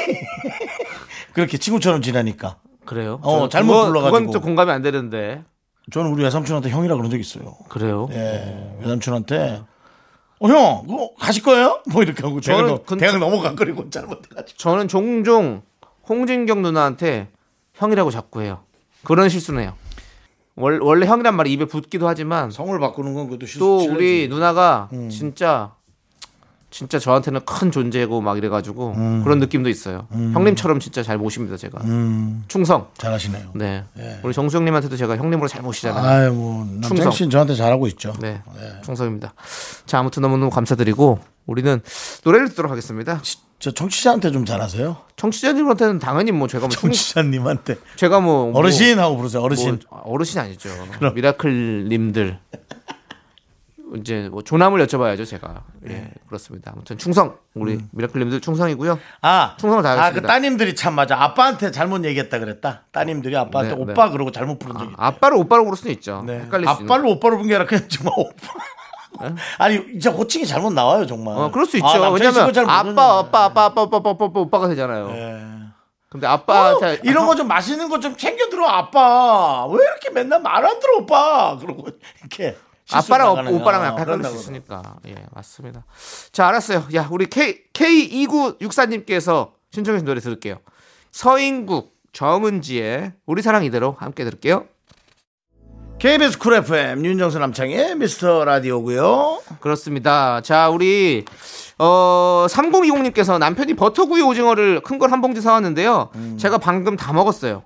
[1.35, 2.57] 그렇게 친구처럼 지내니까.
[2.85, 3.21] 그래요.
[3.23, 4.19] 어, 저는 잘못 그거- 불러가지고.
[4.19, 5.45] 그건 좀 공감이 안 되는데.
[5.93, 7.55] 저는 우리 외삼촌한테 형이라 그런 적 있어요.
[7.69, 8.09] 그래요.
[8.13, 9.63] 예, 외삼촌한테
[10.43, 11.81] 어, 형, 그거 가실 거예요?
[11.93, 14.57] 뭐 이렇게 하고 대학, 저는 넘- 근- 대학 넘어간 거리고 잘못해가지고.
[14.59, 15.63] 저는 종종
[16.09, 17.29] 홍진경 누나한테
[17.75, 18.61] 형이라고 자꾸 해요.
[19.05, 19.75] 그런 실수는 해요.
[20.57, 23.59] 월, 원래 형이란 말이 입에 붙기도 하지만 성을 바꾸는 건 그것도 실수.
[23.61, 23.77] 또.
[23.85, 25.09] 우리 누나가 음.
[25.11, 25.73] 진짜
[26.71, 29.25] 진짜 저한테는 큰 존재고 막 이래가지고 음.
[29.25, 30.07] 그런 느낌도 있어요.
[30.13, 31.81] 형님처럼 진짜 잘 모십니다 제가.
[31.85, 32.87] 음, 충성.
[32.97, 33.51] 잘하시네요.
[33.57, 33.83] 네.
[33.99, 34.21] 예.
[34.23, 36.05] 우리 정수 형님한테도 제가 형님으로 잘 모시잖아요.
[36.05, 37.11] 아유, 뭐, 충성.
[37.11, 38.13] 씨는 저한테 잘하고 있죠.
[38.21, 38.41] 네.
[38.85, 39.35] 충성입니다.
[39.87, 41.81] 자 아무튼 너무너무 감사드리고 우리는
[42.25, 43.21] 노래를 듣도록 하겠습니다.
[43.59, 44.97] 저 청취자한테 좀 잘하세요.
[45.17, 47.77] 청취자님한테는 당연히 뭐 제가 뭐 충- 청취자님한테.
[47.97, 49.81] 제가 뭐 뭐- 어르신 하고 부르세요, 어르신.
[49.91, 50.71] 뭐, 어르신 아니죠.
[51.15, 52.39] 미라클님들
[53.97, 55.63] 이제 뭐 조남을 여쭤봐야죠 제가.
[55.87, 56.11] 예 네.
[56.27, 56.73] 그렇습니다.
[56.75, 57.89] 아무튼 충성 우리 음.
[57.93, 58.99] 미라클님들 충성이고요.
[59.23, 60.29] 아, 충성을 아, 그 다하겠습니다.
[60.29, 61.17] 따님들이 참 맞아.
[61.23, 62.83] 아빠한테 잘못 얘기했다 그랬다.
[62.93, 63.93] 따님들이 아빠한테 네, 네.
[63.93, 64.97] 오빠 그러고 잘못 부른 적이 있다.
[65.07, 66.23] 아 빠를 오빠로 부를 수는 있죠.
[66.27, 66.41] 네.
[66.41, 66.87] 헷갈릴 수 있는.
[66.93, 69.33] 아빠를 오빠로 본게 아니라 그냥 정말 오빠.
[69.59, 71.37] 아니, 진짜 호칭이 잘못 나와요, 정말.
[71.37, 71.87] 어 그럴 수 있죠.
[71.87, 72.91] 아, 왜냐면 잘 아빠, 모르잖아요.
[72.93, 75.11] 아빠 아빠 아빠 아빠 아빠 아빠 오빠가 되잖아요.
[75.11, 75.43] 예.
[76.09, 80.11] 근데 아빠 자- 어, 이런 거 좀 맛있는 거 좀 챙겨 들어 아빠 왜 이렇게
[80.11, 81.87] 맨날 말 안 들어 오빠 그러고
[82.21, 82.57] 이렇게
[82.99, 83.57] 아빠랑 나가는 거.
[83.59, 84.97] 오빠랑 어, 약간 헷갈릴 수 있으니까.
[85.07, 85.85] 예, 맞습니다.
[86.33, 86.87] 자, 알았어요.
[86.95, 90.59] 야, 우리 K, K2964님께서 신청해주신 노래 들을게요.
[91.13, 94.67] 서인국, 정은지의 우리 사랑 이대로 함께 들을게요.
[95.99, 99.43] KBS 쿨 FM 윤정수 남창희의 미스터 라디오고요.
[99.61, 100.41] 그렇습니다.
[100.41, 101.25] 자, 우리
[101.79, 106.11] 어 3020님께서 남편이 버터구이 오징어를 큰 걸 한 봉지 사왔는데요.
[106.39, 107.65] 제가 방금 다 먹었어요.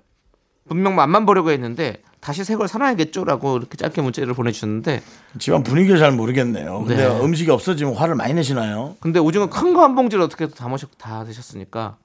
[0.69, 5.03] 분명 맛만 보려고 했는데 다시 새 걸 사놔야겠죠라고 이렇게 짧게 문자를 보내주셨는데
[5.39, 6.85] 집안 분위기를 잘 모르겠네요.
[6.87, 7.21] 근데 네.
[7.21, 8.97] 음식이 없어지면 화를 많이 내시나요?
[9.01, 11.97] 근데 오징어 큰 거 한 봉지를 어떻게 다 마셨 다 드셨으니까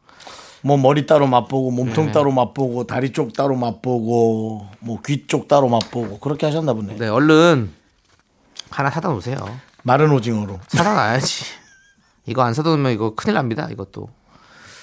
[0.61, 2.11] 뭐 머리 따로 맛보고 몸통 네.
[2.11, 6.97] 따로 맛보고 다리 쪽 따로 맛보고 뭐 귀 쪽 따로 맛보고 그렇게 하셨나 보네.
[6.97, 7.71] 네 얼른
[8.71, 9.37] 하나 사다 놓으세요.
[9.83, 10.59] 마른 오징어로.
[10.67, 11.45] 사다 놔야지.
[12.27, 13.69] 이거 안 사다 놓으면 이거 큰일 납니다.
[13.71, 14.09] 이것도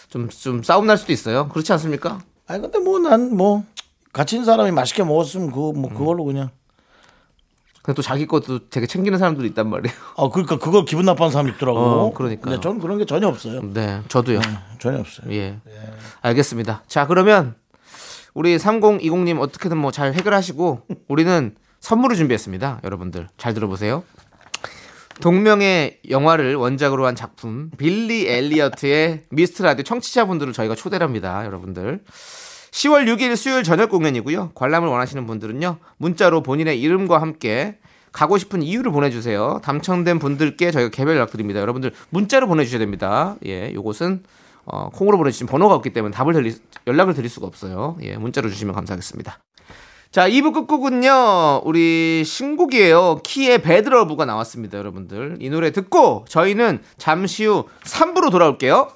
[0.09, 1.49] 좀좀 싸움 날 수도 있어요.
[1.49, 2.21] 그렇지 않습니까?
[2.47, 3.65] 아니 근데 뭐 난뭐
[4.17, 6.49] 갇힌 사람이 맛있게 먹었으면 그 뭐 그걸로 그냥.
[7.83, 9.95] 근데 또 자기 것도 되게 챙기는 사람들이 있단 말이에요.
[10.17, 11.79] 아 그러니까 그걸 기분 나빠하는 사람 있더라고.
[11.79, 12.43] 어, 그러니까요.
[12.43, 13.61] 근데 전 그런 게 전혀 없어요.
[13.73, 14.41] 네, 저도요.
[14.81, 15.33] 전혀 없어요.
[15.33, 15.59] 예.
[16.23, 16.83] 알겠습니다.
[16.89, 17.55] 자, 그러면
[18.35, 22.81] 우리 3020님 어떻게든 뭐 잘 해결하시고 우리는 선물을 준비했습니다.
[22.83, 24.03] 여러분들 잘 들어보세요.
[25.21, 31.45] 동명의 영화를 원작으로 한 작품 빌리 엘리어트의 미스트 라디오 청취자분들을 저희가 초대를 합니다.
[31.47, 32.01] 여러분들.
[32.77, 34.51] 10월 6일 수요일 저녁 공연이고요.
[34.55, 35.79] 관람을 원하시는 분들은요.
[35.97, 37.79] 문자로 본인의 이름과 함께
[38.13, 39.61] 가고 싶은 이유를 보내주세요.
[39.65, 41.61] 당첨된 분들께 저희가 개별 연락드립니다.
[41.61, 43.37] 여러분들 문자로 보내주셔야 됩니다.
[43.47, 44.25] 예, 요것은
[44.67, 46.55] 어, 콩으로 보내주신 번호가 없기 때문에 답을 드리,
[46.87, 47.97] 연락을 드릴 수가 없어요.
[48.03, 49.39] 예, 문자로 주시면 감사하겠습니다.
[50.11, 53.21] 자, 2부 끝곡은요, 우리 신곡이에요.
[53.23, 55.39] 키의 Bad Love가 나왔습니다, 여러분들.
[55.41, 58.96] 이 노래 듣고 저희는 잠시 후 3부로 돌아올게요.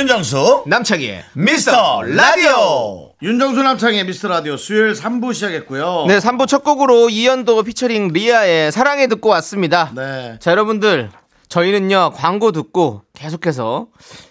[0.00, 3.12] 윤정수 남창희의 미스터 라디오.
[3.20, 6.06] 윤정수 남창희의 미스터 라디오 수요일 3부 시작했고요.
[6.08, 9.92] 네, 3부 첫 곡으로 이연도 피처링 리아의 사랑에 듣고 왔습니다.
[9.94, 10.38] 네.
[10.40, 11.10] 자, 여러분들.
[11.50, 13.88] 저희는요, 광고 듣고 계속해서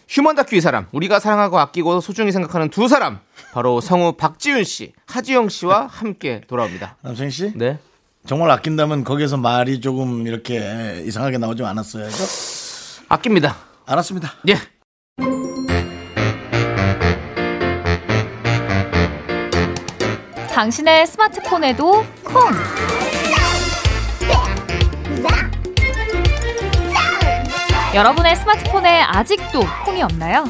[0.08, 3.20] 휴먼 다큐 이 사람, 우리가 사랑하고 아끼고 소중히 생각하는 두 사람,
[3.54, 6.96] 바로 성우 박지윤 씨, 하지영 씨와 함께 돌아옵니다.
[7.02, 7.78] 남창희 씨 네.
[8.26, 12.24] 정말 아낀다면 거기에서 말이 조금 이렇게 이상하게 나오지 않았어야죠.
[13.10, 13.58] 아낍니다.
[13.86, 14.34] 알았습니다.
[14.48, 14.58] 예.
[20.54, 22.52] 당신의 스마트폰에도 콩!
[27.96, 30.46] 여러분의 스마트폰에 아직도 콩이 없나요?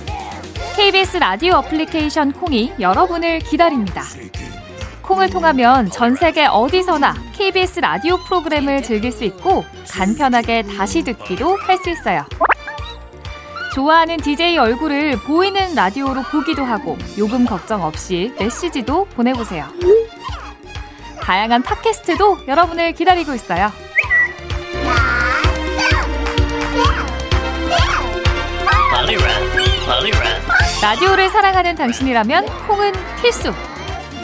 [0.76, 4.04] KBS 라디오 어플리케이션 콩이 여러분을 기다립니다.
[5.02, 11.78] 콩을 통하면 전 세계 어디서나 KBS 라디오 프로그램을 즐길 수 있고 간편하게 다시 듣기도 할
[11.78, 12.26] 수 있어요.
[13.80, 19.68] 좋아하는 DJ 얼굴을 보이는 라디오로 보기도 하고 요금 걱정 없이 메시지도 보내보세요.
[21.22, 23.72] 다양한 팟캐스트도 여러분을 기다리고 있어요.
[30.82, 33.54] 라디오를 사랑하는 당신이라면 콩은 필수.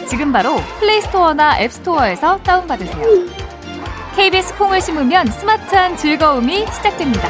[0.10, 3.06] 지금 바로 플레이스토어나 앱스토어에서 다운받으세요.
[4.18, 7.30] KBS 콩을 심으면 스마트한 즐거움이 시작됩니다.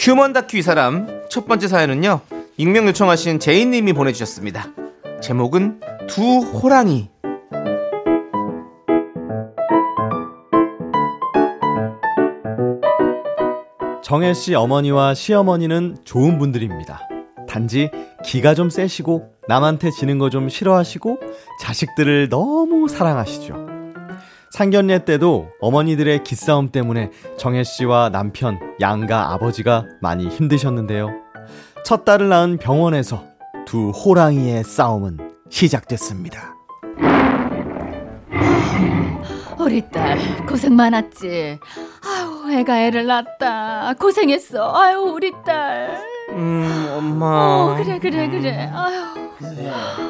[0.00, 2.20] 휴먼 다큐 이 사람 첫 번째 사연은요.
[2.56, 4.68] 익명 요청하신 제이님이 보내주셨습니다.
[5.20, 7.10] 제목은 두 호랑이.
[14.02, 17.06] 정혜 씨 어머니와 시어머니는 좋은 분들입니다.
[17.46, 17.90] 단지
[18.24, 21.18] 기가 좀 세시고 남한테 지는 거 좀 싫어하시고
[21.60, 23.69] 자식들을 너무 사랑하시죠.
[24.50, 31.08] 상견례 때도 어머니들의 기싸움 때문에 정혜 씨와 남편, 양가 아버지가 많이 힘드셨는데요.
[31.84, 33.24] 첫 딸을 낳은 병원에서
[33.64, 36.59] 두 호랑이의 싸움은 시작됐습니다.
[39.60, 41.58] 우리 딸 고생 많았지.
[42.06, 43.94] 아유 애가 애를 낳았다.
[43.98, 44.74] 고생했어.
[44.74, 46.00] 아유 우리 딸.
[46.30, 47.26] 음, 엄마.
[47.26, 48.70] 어 그래 그래 그래.
[48.72, 49.20] 아유.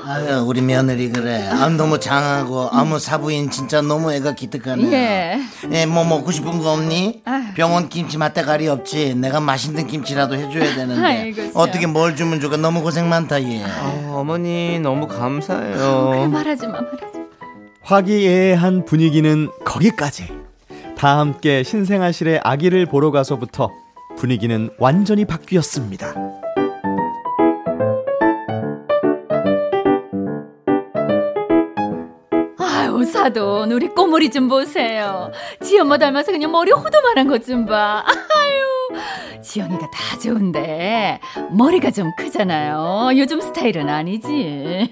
[0.06, 1.46] 아유, 우리 며느리 그래.
[1.46, 4.92] 아, 너무 장하고, 아무 사부인 진짜 너무 애가 기특하네.
[4.92, 5.40] 예.
[5.70, 7.22] 예, 뭐 먹고 싶은 거 없니?
[7.24, 7.42] 아유.
[7.54, 9.14] 병원 김치 맛대가리 없지.
[9.14, 11.00] 내가 맛있는 김치라도 해줘야 되는데.
[11.00, 11.42] 아이고.
[11.54, 12.56] 어떻게 뭘 주면 좋까?
[12.56, 13.62] 너무 고생 많다, 얘.
[13.62, 16.28] 아, 어머니 너무 그래 감사해요.
[16.28, 17.06] 말하지 마 말하지.
[17.14, 17.19] 마.
[17.82, 20.28] 화기애애한 분위기는 거기까지.
[20.96, 23.70] 다 함께 신생아실에 아기를 보러 가서부터
[24.16, 26.14] 분위기는 완전히 바뀌었습니다.
[33.04, 35.30] 사돈 우리 꼬물이 좀 보세요.
[35.62, 38.04] 지 엄마 닮아서 그냥 머리 호두만한 것 좀 봐.
[38.94, 43.10] 아유 지영이가 다 좋은데 머리가 좀 크잖아요.
[43.16, 44.90] 요즘 스타일은 아니지.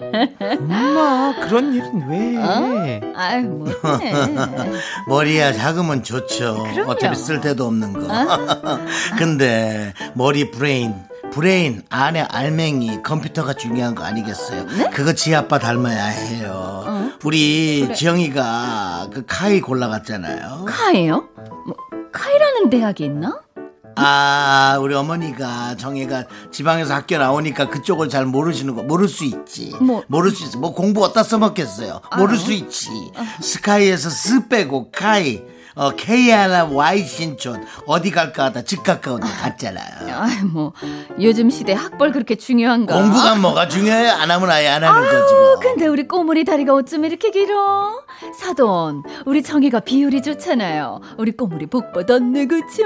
[0.58, 3.00] 엄마 그런 일은 왜 해?
[3.14, 4.12] 아유 뭐해.
[5.08, 6.64] 머리야 작으면 좋죠.
[6.72, 6.92] 그럼요.
[6.92, 8.08] 어차피 쓸 데도 없는 거.
[9.18, 10.94] 근데 머리 브레인,
[11.30, 14.66] 브레인 안에 알맹이 컴퓨터가 중요한 거 아니겠어요?
[14.92, 17.10] 그거 지 아빠 닮아야 해요.
[17.24, 20.64] 우리 지영이가 그 카이 골라갔잖아요.
[20.66, 21.28] 카예요?
[21.66, 21.76] 뭐
[22.12, 23.40] 카이라는 대학이 있나?
[24.00, 29.74] 아, 우리 어머니가 정혜가 지방에서 학교 나오니까 그쪽을 잘 모르시는 거 모를 수 있지.
[29.80, 30.04] 뭐.
[30.06, 30.58] 모를 수 있어.
[30.58, 32.00] 뭐 공부 어디다 써먹겠어요.
[32.16, 32.90] 모를 수 있지.
[33.40, 35.42] 스카이에서 스 빼고 카이.
[35.78, 40.16] 어, KRY 신촌 어디 갈까 하다 집 가까운 데 갔잖아요.
[40.18, 40.72] 아이 뭐
[41.20, 42.94] 요즘 시대 학벌 그렇게 중요한가?
[43.00, 44.08] 공부가 뭐가 중요해?
[44.08, 45.58] 안 하면 아예 안 하는 거지 뭐.
[45.60, 48.02] 근데 우리 꼬물이 다리가 어쩜 이렇게 길어?
[48.36, 51.00] 사돈, 우리 정이가 비율이 좋잖아요.
[51.16, 52.82] 우리 꼬물이 복 받았네, 그쵸?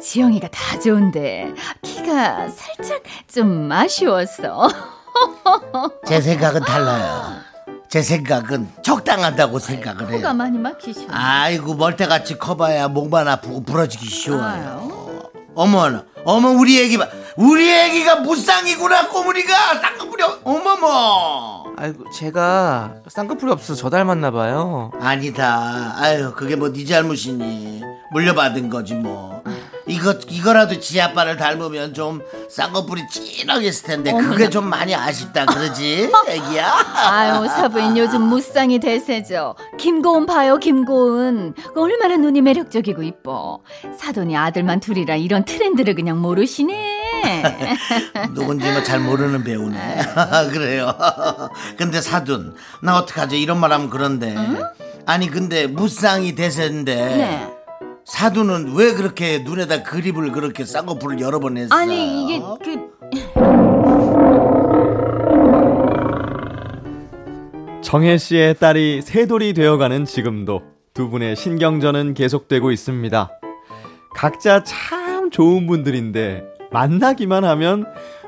[0.00, 4.68] 지영이가 다 좋은데 키가 살짝 좀 아쉬웠어.
[6.06, 7.51] 제 생각은 달라요.
[7.92, 10.32] 제 생각은 적당하다고 생각을 코가 해요.
[10.32, 11.02] 많이 막히셔.
[11.10, 15.30] 아이고 멀때같이 커봐야 목만 아프고 부러지기 쉬워요.
[15.54, 21.64] 어머나, 어머 우리 애기 봐, 우리 애기가 무쌍이구나 꼬물이가 쌍꺼풀이 없- 어머머.
[21.76, 24.92] 아이고 제가 쌍꺼풀이 없어서 저 닮았나 봐요.
[25.00, 25.94] 아니다.
[25.96, 27.82] 아유 그게 뭐 네 잘못이니
[28.12, 29.42] 물려받은 거지 뭐.
[29.88, 36.08] 이거 이거라도 지 아빠를 닮으면 좀 쌍꺼풀이 진하게 있을 텐데 그게 좀 많이 아쉽다 그러지
[36.28, 36.72] 애기야.
[36.94, 39.56] 아유, 사부인 요즘 무쌍이 대세죠.
[39.78, 41.54] 김고은 봐요, 김고은.
[41.74, 43.58] 그 얼마나 눈이 매력적이고 이뻐.
[43.98, 47.02] 사돈이 아들만 둘이라 이런 트렌드를 그냥 모르시네.
[48.34, 49.78] 누군지 뭐잘 모르는 배우네.
[50.52, 50.94] 그래요.
[51.76, 53.36] 근데 사돈, 나 어떡하죠?
[53.36, 54.34] 이런 말 하면 그런데.
[55.06, 56.94] 아니, 근데 무쌍이 대세인데.
[56.94, 57.48] 네.
[58.04, 61.78] 사돈은 왜 그렇게 눈에다 그립을 그렇게 쌍꺼풀을 여러 번 했어요?
[61.78, 62.92] 아니, 이게 그
[67.82, 70.62] 정혜 씨의 딸이 세돌이 되어가는 지금도
[70.94, 73.30] 두 분의 신경전은 계속되고 있습니다.
[74.14, 75.01] 각자 참
[75.32, 77.84] 좋은 분들인데 만나기만 하면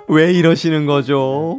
[0.08, 1.56] 왜 이러시는 거죠?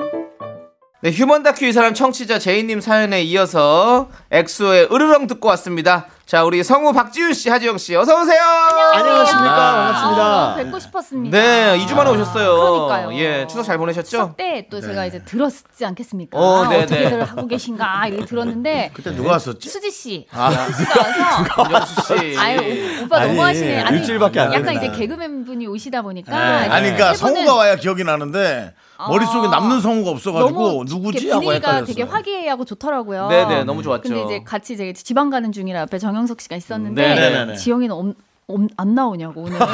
[1.05, 6.07] 네, 휴먼 다큐 이 사람 청취자 제이님 사연에 이어서 엑소의 으르렁 듣고 왔습니다.
[6.25, 8.41] 자, 우리 성우 박지윤 씨, 하지영 씨, 어서 오세요.
[8.41, 9.53] 안녕하십니까.
[9.55, 10.55] 아, 반갑습니다.
[10.55, 11.37] 뵙고 싶었습니다.
[11.37, 12.55] 네, 2주 만에 오셨어요.
[12.55, 13.13] 그러니까요.
[13.19, 14.09] 예, 추석 잘 보내셨죠?
[14.09, 16.39] 추석 때또 제가 이제 들었지 않겠습니까?
[16.39, 17.23] 어, 네, 어떻게들 네.
[17.23, 19.69] 하고 계신가 이렇게 들었는데 그때 누가 왔었지?
[19.69, 20.49] 수지 씨, 아.
[20.71, 22.37] 수지 씨가 와서 윤정수 씨.
[22.39, 22.57] 아유
[23.01, 23.81] 오- 오빠 아니, 너무 하시네.
[23.83, 24.81] 아니 일주일밖에 안 약간 됐나.
[24.81, 26.67] 이제 개그맨 분이 오시다 보니까 네.
[26.67, 29.51] 아니, 그러니까 성우가 와야 기억이 나는데 머릿속에 아.
[29.51, 31.29] 남는 성우가 없어가지고 너무 누구지?
[31.29, 31.85] 하고 헷갈렸어요.
[31.85, 33.27] 되게 화기애애하고 좋더라고요.
[33.27, 34.03] 네네, 너무 좋았죠.
[34.03, 37.55] 근데 이제 같이 이제 지방 가는 중이라 앞에 정영석 씨가 있었는데 네네네.
[37.55, 38.13] 지영이는 엄-
[38.47, 39.57] 엄- 안 나오냐고 오늘.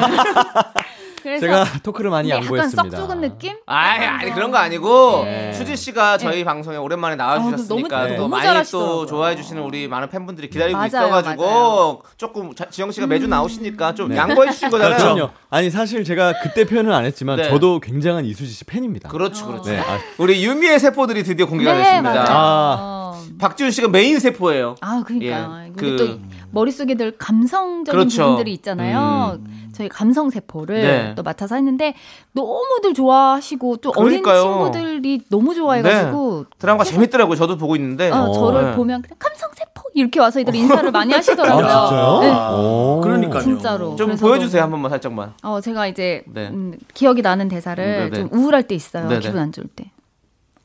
[1.22, 2.98] 그래서 제가 토크를 많이 이게 약간 양보했습니다.
[2.98, 3.54] 썩 느낌?
[3.66, 5.54] 아이, 아니 그런 거 아니고 네.
[5.54, 8.96] 수지 씨가 저희 방송에 오랜만에 나와주셨으니까 아, 너무- 또 많이 잘하시더라고요.
[8.96, 11.90] 또 좋아해 주시는 우리 많은 팬분들이 기다리고 맞아요, 있어가지고 맞아요.
[12.04, 12.10] 음.
[12.18, 14.98] 조금 자- 지영 씨가 매주 나오시니까 좀 양보해 주신 거잖아요.
[14.98, 15.30] 그럼요.
[15.50, 17.50] 아니 사실 제가 그때 표현은 안 했지만 네.
[17.50, 19.10] 저도 굉장한 이수지 씨 팬입니다.
[19.10, 19.70] 그렇죠, 그렇죠.
[19.72, 22.14] 네, 아, 우리 유미의 세포들이 드디어 공개가 네, 됐습니다.
[22.14, 22.26] 맞아요.
[22.30, 23.01] 아, 어.
[23.38, 24.76] 박지훈 씨가 메인 세포예요.
[24.82, 25.66] 아, 그러니까.
[25.66, 26.20] 예, 그- 또
[26.52, 28.24] 머릿속에 늘 감성적인 그렇죠.
[28.24, 29.40] 부분들이 있잖아요.
[29.74, 31.16] 저희 감성 세포를 네.
[31.16, 31.94] 또 맡아서 했는데
[32.34, 34.72] 너무들 좋아하시고 또 어린 그러니까요.
[34.74, 37.36] 친구들이 너무 좋아해가지고 드라마가 재밌더라고요.
[37.38, 38.12] 저도 보고 있는데.
[38.12, 38.76] 어, 저를 네.
[38.76, 41.66] 보면 그냥 감성 세포 이렇게 와서 애들 인사를 많이 하시더라고요.
[41.66, 42.20] 아, 진짜요?
[42.22, 42.56] 네.
[42.58, 43.02] 오.
[43.02, 43.42] 그러니까요.
[43.42, 43.96] 진짜로.
[43.96, 45.34] 좀 보여주세요 한 번만 살짝만.
[45.44, 46.50] 어, 제가 이제 네.
[46.50, 48.30] 음, 기억이 나는 대사를 음, 네네.
[48.30, 49.08] 좀 우울할 때 있어요.
[49.08, 49.22] 네네.
[49.22, 49.90] 기분 안 좋을 때.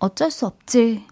[0.01, 1.05] 어쩔 수 없지.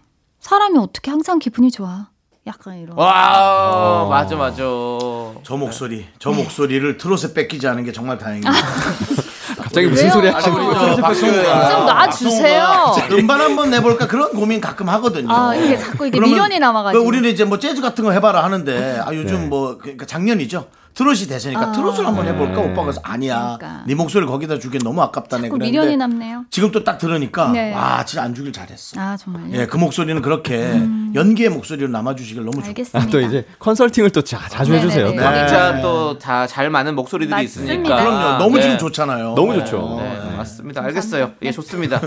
[0.45, 2.05] 사람이 어떻게 항상 기분이 좋아.
[2.45, 2.95] 약간 이런.
[2.95, 4.57] 와, 맞아, 맞아.
[4.57, 8.51] 저 목소리, 저 목소리를 트롯에 뺏기지 않은 게 정말 다행입니다.
[9.57, 10.11] 갑자기 무슨?
[10.11, 10.95] 소리 하시는 우리 거예요?
[10.95, 12.95] 좀 놔주세요.
[13.13, 15.33] 음반 한번 내볼까 그런 고민 가끔 하거든요.
[15.33, 17.01] 아, 이게 자꾸 이게 미련이 남아가지고.
[17.01, 20.67] 그 우리는 이제 뭐 재즈 같은 거 해봐라 하는데 아 요즘 뭐 그러니까 작년이죠.
[20.95, 21.71] 트롯이 대세니까 아.
[21.73, 23.57] 트롯을 한번 해볼까 오빠가 그래서 아니야.
[23.59, 23.83] 그러니까.
[23.85, 25.49] 네 목소리를 거기다 주기 너무 아깝다네.
[25.49, 26.45] 그랬는데 미련이 남네요.
[26.49, 27.73] 지금 또 딱 들으니까 네.
[27.73, 28.99] 와 진짜 안 주길 잘했어.
[28.99, 29.53] 아, 정말요?
[29.59, 30.79] 예, 그 목소리는 그렇게
[31.13, 32.67] 연기의 목소리로 남아주시길 너무 좋.
[32.69, 33.07] 알겠습니다.
[33.07, 34.85] 아, 또 이제 컨설팅을 또 자, 자주 네네네.
[34.87, 35.07] 해주세요.
[35.07, 35.29] 또.
[35.31, 35.47] 네.
[35.47, 37.73] 진짜 또다 잘 맞는 목소리들이 맞습니다.
[37.73, 37.95] 있으니까.
[38.01, 38.37] 그럼요.
[38.37, 38.61] 너무 네.
[38.63, 39.33] 지금 좋잖아요.
[39.35, 39.59] 너무 네.
[39.59, 39.99] 좋죠.
[40.01, 40.81] 네, 맞습니다.
[40.83, 41.31] 알겠어요.
[41.41, 41.99] 예, 좋습니다.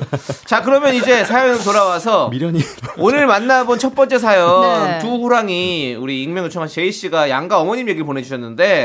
[0.46, 2.60] 자, 그러면 이제 사연 돌아와서 미련이
[2.96, 4.98] 오늘 만나본 첫 번째 사연 네.
[5.00, 8.77] 두 호랑이 우리 익명 요청한 제이 씨가 양가 어머님 얘기를 보내주셨는데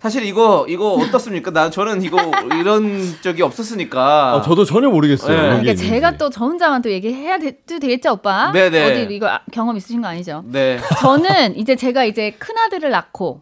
[0.00, 1.50] 사실 이거 이거 어떻습니까?
[1.50, 2.18] 나 저는 이거
[2.60, 4.34] 이런 적이 없었으니까.
[4.34, 5.36] 아, 저도 전혀 모르겠어요.
[5.36, 5.48] 네.
[5.60, 5.74] 그러니까.
[5.74, 8.52] 제가 또 저 혼자만 또 얘기해야 돼, 도 되겠죠, 오빠?
[8.52, 8.84] 네네.
[9.04, 10.44] 어디 이거 아- 경험 있으신 거 아니죠?
[10.46, 10.78] 네.
[11.00, 13.40] 저는 이제 제가 이제 큰 아들을 낳고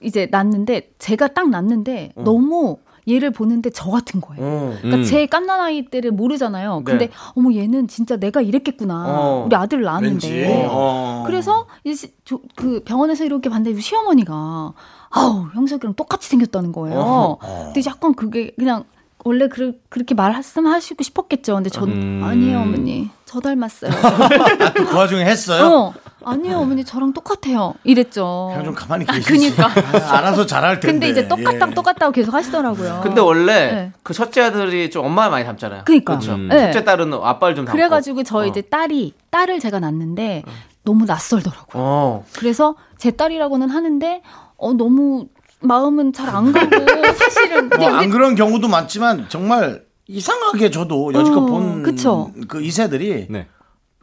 [0.00, 4.44] 이제 낳는데 제가 딱 낳는데 너무 얘를 보는데 저 같은 거예요.
[4.44, 4.74] 어.
[4.78, 5.04] 그러니까 음.
[5.04, 6.82] 제 깐난 아이 때를 모르잖아요.
[6.84, 7.12] 근데 네.
[7.34, 9.04] 어머 얘는 진짜 내가 이랬겠구나.
[9.08, 9.42] 어.
[9.46, 9.82] 우리 아들을.
[9.82, 10.68] 낳았는데.
[10.70, 11.24] 어.
[11.26, 14.72] 그래서 이제 시- 저- 그 병원에서 이렇게 봤는데 시어머니가
[15.10, 16.98] 아우 형석이랑 똑같이 생겼다는 거예요.
[16.98, 17.38] 어.
[17.72, 18.84] 근데 약간 그게 그냥
[19.24, 21.54] 원래 그, 그렇게 말씀하시고 싶었겠죠.
[21.54, 22.20] 근데 전 음.
[22.24, 23.90] 아니에요 어머니 저 닮았어요.
[23.92, 25.64] 아, 또그 와중에 했어요.
[25.66, 27.74] 어 아니에요 어머니 저랑 똑같아요.
[27.84, 28.48] 이랬죠.
[28.50, 29.54] 그냥 좀 가만히 아, 계시지.
[29.54, 29.66] 그니까.
[29.66, 30.92] 아, 알아서 잘할 텐데.
[30.92, 31.74] 근데 이제 똑같다 예.
[31.74, 33.00] 똑같다고 계속 하시더라고요.
[33.02, 33.92] 근데 원래 네.
[34.02, 35.82] 그 첫째 아들이 좀 엄마 많이 닮잖아요.
[35.84, 36.14] 그니까.
[36.14, 36.34] 그렇죠.
[36.34, 36.48] 음.
[36.48, 36.72] 네.
[36.72, 37.76] 첫째 딸은 아빠를 좀 닮고.
[37.76, 38.46] 그래가지고 저 어.
[38.46, 40.42] 이제 딸이 딸을 제가 낳는데
[40.84, 41.82] 너무 낯설더라고요.
[41.82, 42.24] 어.
[42.34, 44.22] 그래서 제 딸이라고는 하는데
[44.56, 45.26] 어 너무
[45.60, 46.68] 마음은 잘 안 가고
[47.14, 52.30] 사실은 근데 뭐안 우리 그런 경우도 많지만 정말 이상하게 저도 여지껏 어, 본 그쵸.
[52.48, 53.46] 그 이세들이 네.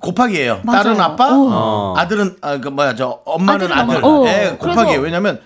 [0.02, 0.62] 곱하기예요.
[0.64, 0.84] 맞아요.
[0.84, 1.94] 딸은 아빠, 어.
[1.98, 4.04] 아들은 아, 그 뭐야 저 엄마는 아들.
[4.04, 4.08] 엄마.
[4.08, 4.26] 어.
[4.28, 5.00] 예, 곱하기예요.
[5.02, 5.42] 왜냐면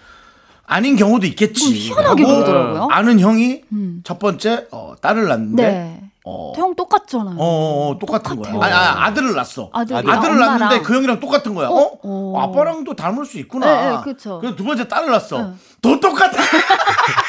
[0.66, 1.63] 아닌 경우도 있겠지.
[1.63, 2.88] 좀 희한하게 하고 그러더라고요.
[2.92, 4.02] 아는 형이 음.
[4.04, 6.00] 첫 번째 어, 딸을 낳는데 네.
[6.26, 7.36] 어, 형 똑같잖아요.
[7.38, 8.60] 어, 어, 똑같은 똑같아요.
[8.60, 8.74] 거야.
[8.74, 9.70] 아, 아, 아들을 낳았어.
[9.74, 10.60] 아들이 아들을 엄마랑.
[10.60, 11.68] 낳는데 그 형이랑 똑같은 거야.
[11.68, 11.74] 어?
[11.76, 12.42] 어, 어.
[12.42, 13.66] 아빠랑도 닮을 수 있구나.
[13.66, 13.98] 네, 네.
[14.04, 15.39] 그래서 두 번째 딸을 낳았어.
[15.39, 15.60] 응.
[15.82, 16.38] 더 똑같아.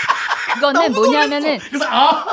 [0.73, 1.59] 그거는 너무 뭐냐면은.
[1.59, 2.25] 그래서 아,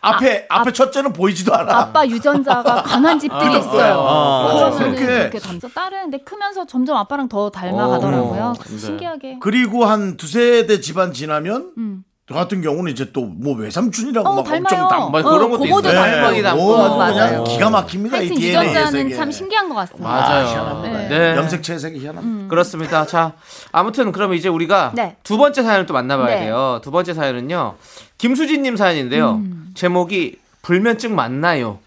[0.00, 1.76] 앞에 앞에 첫째는 보이지도 않아.
[1.78, 4.00] 아빠 유전자가 강한 집들이 아, 있어요.
[4.00, 5.06] 아, 그러면은 그렇게.
[5.06, 5.68] 그렇게 닮죠.
[5.68, 8.42] 딸은 근데 크면서 점점 아빠랑 더 닮아가더라고요.
[8.42, 8.78] 어, 네.
[8.78, 9.38] 신기하게.
[9.40, 12.04] 그리고 한 두세 대 집안 지나면 음.
[12.28, 14.58] 저 같은 경우는 이제 또 뭐 외삼촌이라고 어, 막 닮아요.
[14.60, 15.10] 엄청 닮.
[15.12, 15.80] 뭐 그런 것도 있어요.
[15.82, 16.42] 닮아요.
[16.42, 16.60] 닮고.
[16.62, 17.44] 뭐 어, 맞아요.
[17.44, 18.16] 기가 막힙니다.
[18.16, 19.14] 이 하여튼 DNA의 유전자는 세계.
[19.14, 20.08] 참 신기한 것 같습니다.
[20.08, 20.46] 맞아요.
[20.48, 20.98] 희한합니다.
[20.98, 21.08] 네.
[21.08, 21.36] 네.
[21.36, 22.48] 염색 채색이 희한합니다.
[22.48, 23.06] 그렇습니다.
[23.06, 23.32] 자,
[23.70, 25.16] 아무튼 그러면 이제 우리가 네.
[25.22, 26.40] 두 번째 사연을 또 만나봐야 네.
[26.46, 26.80] 돼요.
[26.82, 27.76] 두 번째 사연은요.
[28.18, 29.32] 김수진님 사연인데요.
[29.36, 29.70] 음.
[29.74, 31.78] 제목이 불면증 맞나요?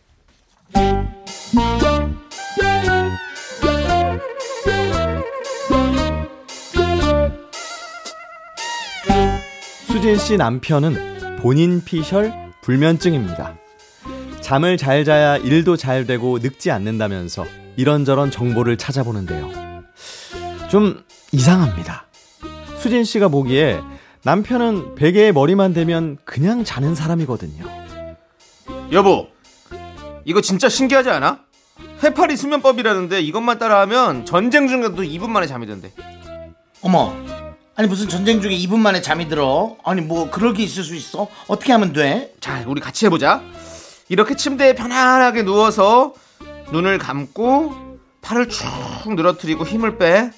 [9.99, 12.31] 수진 씨 남편은 본인 피셜
[12.61, 13.57] 불면증입니다.
[14.39, 19.51] 잠을 잘 자야 일도 잘 되고 늙지 않는다면서 이런저런 정보를 찾아보는데요.
[20.69, 22.07] 좀 이상합니다.
[22.77, 23.81] 수진 씨가 보기에
[24.23, 27.65] 남편은 베개에 머리만 대면 그냥 자는 사람이거든요.
[28.93, 29.27] 여보,
[30.23, 31.41] 이거 진짜 신기하지 않아?
[32.01, 35.91] 해파리 수면법이라는데 이것만 따라하면 전쟁 중에도 2분 만에 잠이 든대.
[36.83, 37.13] 어머.
[37.79, 39.77] 아니 무슨 전쟁 중에 2분 만에 잠이 들어?
[39.85, 41.29] 아니 뭐 그럴 게 있을 수 있어?
[41.47, 42.33] 어떻게 하면 돼?
[42.41, 43.41] 자, 우리 같이 해보자.
[44.09, 46.13] 이렇게 침대에 편안하게 누워서
[46.73, 48.65] 눈을 감고 팔을 쭉
[49.15, 50.29] 늘어뜨리고 힘을 빼.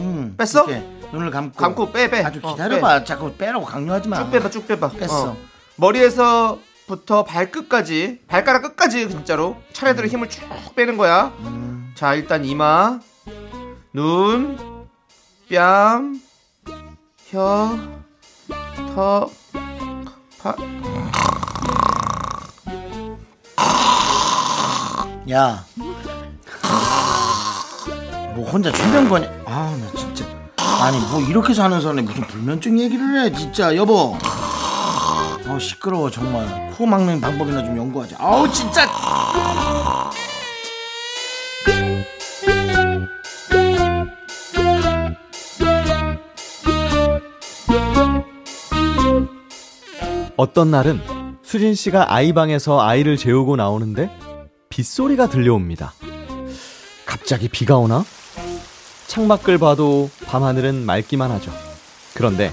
[0.00, 0.64] 음, 뺐어?
[0.68, 2.22] 이렇게 눈을 감고 감고 빼, 빼.
[2.24, 3.04] 아주 어, 기다려봐.
[3.04, 4.18] 자꾸 빼라고 강요하지 마.
[4.24, 4.90] 쭉 빼봐, 쭉 빼봐.
[4.90, 5.28] 뺐어.
[5.30, 5.36] 어.
[5.76, 10.42] 머리에서부터 발끝까지, 발가락 끝까지 진짜로 차례대로 힘을 쭉
[10.76, 11.32] 빼는 거야.
[11.94, 13.00] 자, 일단 이마,
[13.94, 14.58] 눈,
[15.48, 16.20] 뺨,
[17.32, 17.78] 혀,
[18.94, 19.32] 턱,
[20.38, 20.54] 파.
[25.30, 25.64] 야.
[28.34, 29.30] 뭐 혼자 충전거냐?
[29.46, 30.26] 아, 나 진짜.
[30.58, 34.18] 아니, 뭐 이렇게 사는 사람이 무슨 불면증 얘기를 해, 진짜, 여보.
[35.48, 36.70] 아우, 시끄러워, 정말.
[36.76, 38.16] 코 막는 방법이나 좀 연구하자.
[38.18, 38.86] 아우, 진짜.
[50.42, 51.00] 어떤 날은
[51.44, 54.10] 수진 씨가 아이 방에서 아이를 재우고 나오는데
[54.70, 55.94] 빗소리가 들려옵니다.
[57.06, 58.04] 갑자기 비가 오나?
[59.06, 61.52] 창밖을 봐도 밤하늘은 맑기만 하죠.
[62.14, 62.50] 그런데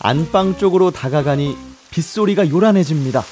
[0.00, 1.56] 안방 쪽으로 다가가니
[1.90, 3.22] 빗소리가 요란해집니다.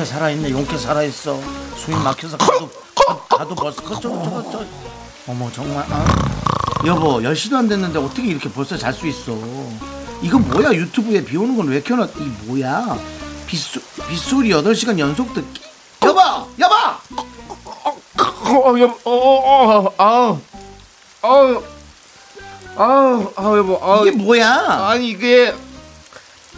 [0.00, 1.38] 용케 살아있네 용케 살아있어
[1.76, 4.64] 숨이 막혀서 가도 가- 가도 벌써 그저 저거 저
[5.30, 6.04] 어머 정말 아.
[6.86, 9.36] 여보 10시도 안 됐는데 어떻게 이렇게 벌써 잘 수 있어
[10.22, 12.98] 이거 뭐야 유튜브에 비 오는 건 왜 켜놔 이 뭐야
[13.46, 13.78] 빗소,
[14.08, 15.60] 빗소리 8시간 연속 듣기
[16.04, 16.18] 여보
[16.58, 16.74] 여보
[18.52, 20.40] 어, 여보, 어, 어, 어, 아우,
[21.22, 21.62] 아우,
[22.76, 24.06] 아우, 아우, 여보, 아우.
[24.06, 25.54] 이게 뭐야 아니, 이게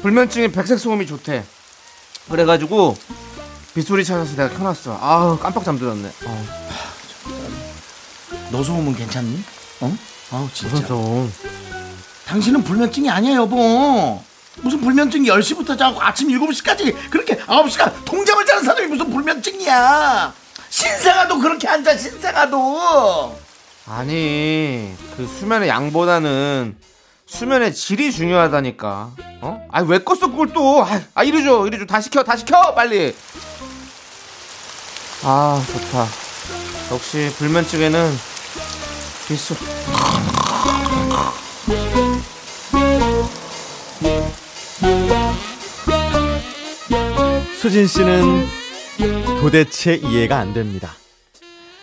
[0.01, 1.45] 불면증에 백색 소음이 좋대.
[2.31, 2.97] 그래가지고
[3.75, 4.99] 빗소리 찾아서 내가 켜놨어.
[5.01, 6.09] 아우, 깜빡 잠들었네.
[6.27, 6.47] 어,
[8.51, 9.43] 노소음은 괜찮니?
[9.81, 9.97] 어?
[10.31, 11.33] 아우 진짜 무슨 소음?
[12.27, 14.23] 당신은 불면증이 아니야 여보
[14.57, 20.33] 무슨 불면증이 10시부터 자고 아침 7시까지 그렇게 9시간 통잠을 자는 사람이 무슨 불면증이야
[20.69, 23.39] 신생아도 그렇게 앉아 신생아도
[23.85, 26.77] 아니, 그 수면의 양보다는
[27.33, 29.11] 수면의 질이 중요하다니까.
[29.41, 29.67] 어?
[29.73, 30.85] 아니, 왜 껐어, 그걸 또.
[30.85, 31.87] 아, 아, 이리 줘, 이리 줘.
[31.87, 33.15] 다 시켜, 다 시켜, 빨리.
[35.25, 36.07] 아, 좋다.
[36.93, 38.13] 역시 불면증에는
[39.29, 39.55] 빗소
[47.57, 48.47] 수진 씨는
[49.41, 50.95] 도대체 이해가 안 됩니다.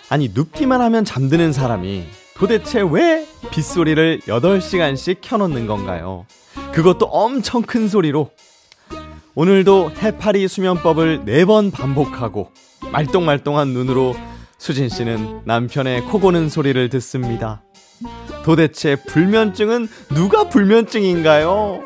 [0.10, 6.26] 아니, 눕기만 하면 잠드는 사람이 도대체 왜 빗소리를 8시간씩 켜놓는 건가요?
[6.72, 8.32] 그것도 엄청 큰 소리로.
[9.36, 12.52] 오늘도 해파리 수면법을 4번 반복하고
[12.92, 14.16] 말똥말똥한 눈으로
[14.58, 17.62] 수진 씨는 남편의 코 고는 소리를 듣습니다.
[18.44, 21.82] 도대체 불면증은 누가 불면증인가요?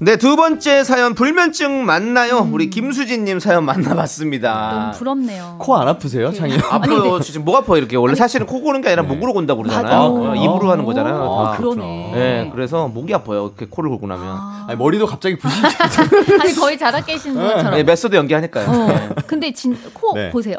[0.00, 2.48] 네, 두 번째 사연 불면증 맞나요?
[2.52, 4.70] 우리 김수진 님 사연 만나봤습니다.
[4.92, 5.56] 너무 부럽네요.
[5.58, 6.54] 코 안 아프세요, 창이?
[6.70, 7.18] 아파요.
[7.18, 7.78] 진짜 목 아파요.
[7.78, 10.12] 이렇게 원래 사실은 코 고는 게 아니라 목으로 곤다고 그러잖아요.
[10.12, 10.30] 맞아요.
[10.30, 11.16] 어, 입으로 하는 거잖아요.
[11.16, 11.56] 어, 다.
[11.58, 12.10] 그러네.
[12.14, 13.46] 네, 그래서 목이 아파요.
[13.46, 14.24] 이렇게 코를 골고 나면.
[14.28, 15.66] 아 니, 머리도 갑자기 부시죠.
[16.40, 17.74] 아니 거의 자다 깨시는 것처럼.
[17.74, 18.68] 네, method 연기하니까요.
[18.70, 18.86] 어.
[18.86, 19.08] 네.
[19.26, 20.30] 근데 진, 코 네.
[20.30, 20.58] 보세요.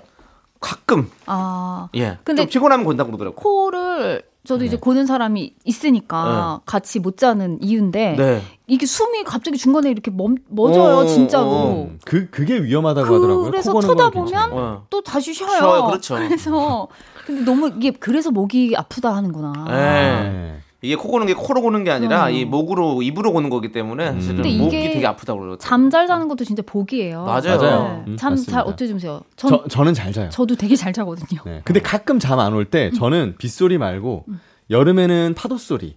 [0.60, 2.18] 가끔 아 예.
[2.26, 3.36] 근데 좀 피곤하면 곤다고 그러더라고.
[3.38, 8.42] 코를 저도 이제 고는 사람이 있으니까 같이 못 자는 이유인데 네.
[8.68, 11.46] 이게 숨이 갑자기 중간에 이렇게 멈, 멎어요 어, 진짜로.
[11.50, 11.90] 어.
[12.06, 13.44] 그 그게 위험하다고 하더라고요.
[13.52, 14.54] 그래서 쳐다보면.
[14.54, 14.86] 어.
[14.90, 15.58] 또 다시 쉬어요.
[15.58, 16.16] 쉬어요, 그렇죠.
[16.28, 16.88] 그래서
[17.26, 19.66] 근데 너무 이게 그래서 목이 아프다 하는구나.
[19.68, 20.62] 네.
[20.82, 20.88] 네.
[20.88, 22.30] 이게 코 고는 게 코로 고는 게 아니라 어.
[22.30, 25.58] 이 목으로 입으로 고는 거기 때문에 사실은 근데 목이 이게 되게 아프다고 그러요.
[25.58, 27.24] 잠잘 자는 것도 진짜 복이에요.
[27.26, 27.58] 맞아요.
[27.58, 28.04] 맞아요.
[28.08, 28.52] 음, 잠 맞습니다.
[28.52, 29.22] 잘 어떻게 주무세요?
[29.36, 30.30] 전 저 저는 잘 자요.
[30.30, 31.42] 저도 되게 잘 자거든요.
[31.46, 31.62] 네.
[31.66, 34.26] 근데 가끔 잠 안 올 때 저는 빗소리 말고
[34.70, 35.96] 여름에는 파도 소리,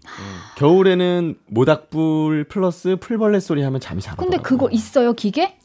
[0.57, 4.59] 겨울에는 모닥불 플러스 풀벌레 소리 하면 잠이 잘 근데 오더라고요.
[4.59, 5.57] 그거 있어요 기계?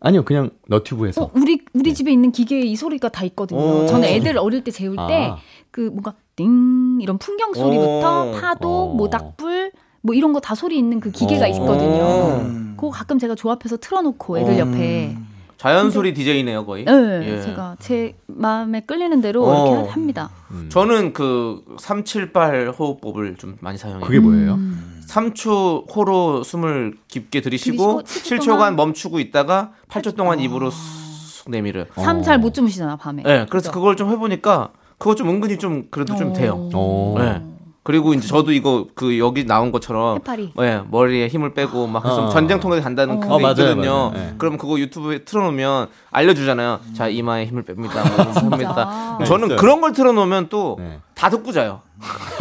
[0.00, 1.22] 아니요, 그냥 너튜브에서.
[1.24, 3.60] 어, 우리 우리 집에 있는 기계에 이 소리가 다 있거든요.
[3.84, 3.86] 오.
[3.86, 5.36] 저는 애들 어릴 때 재울 때 아.
[5.70, 8.32] 그 뭔가 띵 이런 풍경 소리부터 오.
[8.32, 8.94] 파도, 어.
[8.94, 9.72] 모닥불
[10.02, 11.48] 뭐 이런 거 다 소리 있는 그 기계가 어.
[11.48, 12.40] 있거든요.
[12.42, 12.74] 음.
[12.76, 15.16] 그거 가끔 제가 조합해서 틀어놓고 애들 옆에.
[15.58, 16.84] 자연 소리 DJ네요, 거의.
[16.84, 16.92] 네,
[17.36, 17.40] 예.
[17.40, 19.72] 제가 제 마음에 끌리는 대로 어.
[19.76, 20.30] 이렇게 합니다.
[20.70, 24.04] 저는 그 378 호흡법을 좀 많이 사용해요.
[24.04, 24.54] 그게 뭐예요?
[24.54, 25.00] 음.
[25.08, 31.48] 3초 호로 숨을 깊게 들이쉬고 들이쉬고 7초간 7초 동안 멈추고 있다가 8초 동안 입으로 쑥
[31.50, 31.84] 내밀어요.
[31.94, 33.22] 잠잘못 주무시잖아 밤에.
[33.22, 33.72] 네, 그래서 그죠?
[33.72, 34.70] 그걸 좀 해보니까
[35.02, 36.32] 그거 좀 은근히 좀 그래도 좀 어.
[36.32, 36.70] 돼요.
[36.72, 37.16] 어.
[37.18, 37.42] 네.
[37.82, 40.52] 그리고 이제 저도 이거 그 여기 나온 것처럼 해파리.
[40.56, 42.28] 네, 머리에 힘을 빼고 막 해서 어.
[42.28, 43.18] 전쟁통에 간다는 어.
[43.18, 43.90] 그게 어, 맞아요, 있거든요.
[43.90, 44.12] 맞아요.
[44.14, 44.34] 네.
[44.38, 46.78] 그럼 그거 유튜브에 틀어놓으면 알려주잖아요.
[46.94, 47.94] 자 이마에 힘을 뺍니다.
[48.14, 49.16] 뭐 합니다.
[49.18, 49.58] 네, 저는 있어요.
[49.58, 51.30] 그런 걸 틀어놓으면 또다 네.
[51.30, 51.80] 듣고 자요.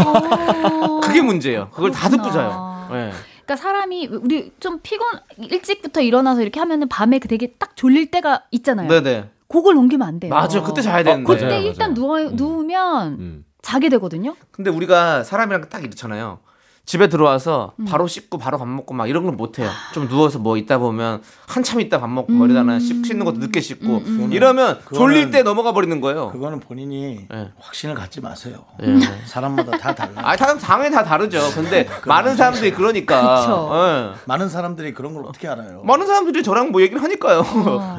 [0.06, 1.00] 어.
[1.02, 1.70] 그게 문제예요.
[1.72, 2.50] 그걸 다 듣고 그렇구나.
[2.50, 2.88] 자요.
[2.92, 3.12] 네.
[3.44, 5.08] 그러니까 사람이 우리 좀 피곤
[5.40, 8.88] 일찍부터 일어나서 이렇게 하면은 밤에 그 되게 딱 졸릴 때가 있잖아요.
[8.88, 9.30] 네네.
[9.52, 10.30] 그걸 넘기면 안 돼요.
[10.32, 10.64] 맞아요.
[10.64, 11.24] 그때 자야 어, 되는데.
[11.34, 11.96] 그때 맞아요, 일단 맞아요.
[11.96, 13.46] 누워 누우면 음.
[13.62, 14.36] 자게 되거든요.
[14.52, 16.40] 근데 우리가 사람이랑 딱 이렇잖아요.
[16.84, 17.86] 집에 들어와서 음.
[17.86, 19.70] 바로 씻고 바로 밥 먹고 막 이런 걸 못 해요.
[19.94, 23.62] 좀 누워서 뭐 있다 보면 한참 있다 밥 먹고 뭐 이러다가 씻- 씻는 것도 늦게
[23.62, 26.32] 씻고 이러면 그거는- 졸릴 때 넘어가 버리는 거예요.
[26.32, 27.52] 그거는 본인이 네.
[27.60, 28.66] 확신을 갖지 마세요.
[28.82, 28.98] 예.
[29.26, 30.14] 사람마다 다 달라.
[30.28, 31.40] 아, 다 당연히 다 다르죠.
[31.54, 34.16] 근데 많은 사람들이 그러니까.
[34.18, 34.20] 예.
[34.26, 35.84] 많은 사람들이 그런 걸 어떻게 알아요?
[35.84, 37.44] 많은 사람들이 저랑 뭐 얘기를 하니까요.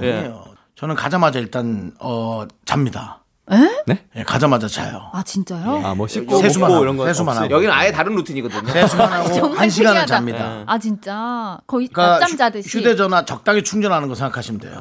[0.03, 0.13] 예.
[0.13, 0.45] 아니에요.
[0.77, 3.19] 저는 가자마자 일단 어 잡니다.
[4.17, 5.11] 예, 가자마자 자요.
[5.13, 5.83] 아 진짜요?
[5.85, 7.37] 아, 뭐 씻고 세수만 먹고 하고, 이런 거 세수만?
[7.37, 7.51] 하고.
[7.51, 8.67] 여기는 아예 다른 루틴이거든요.
[8.73, 10.07] 세수만 하고 한 시간을.
[10.07, 10.63] 잡니다.
[10.67, 12.69] 아 진짜 거의 그러니까 낮잠 자듯이.
[12.71, 14.81] 휴- 휴대전화 적당히 충전하는 거 생각하시면 돼요.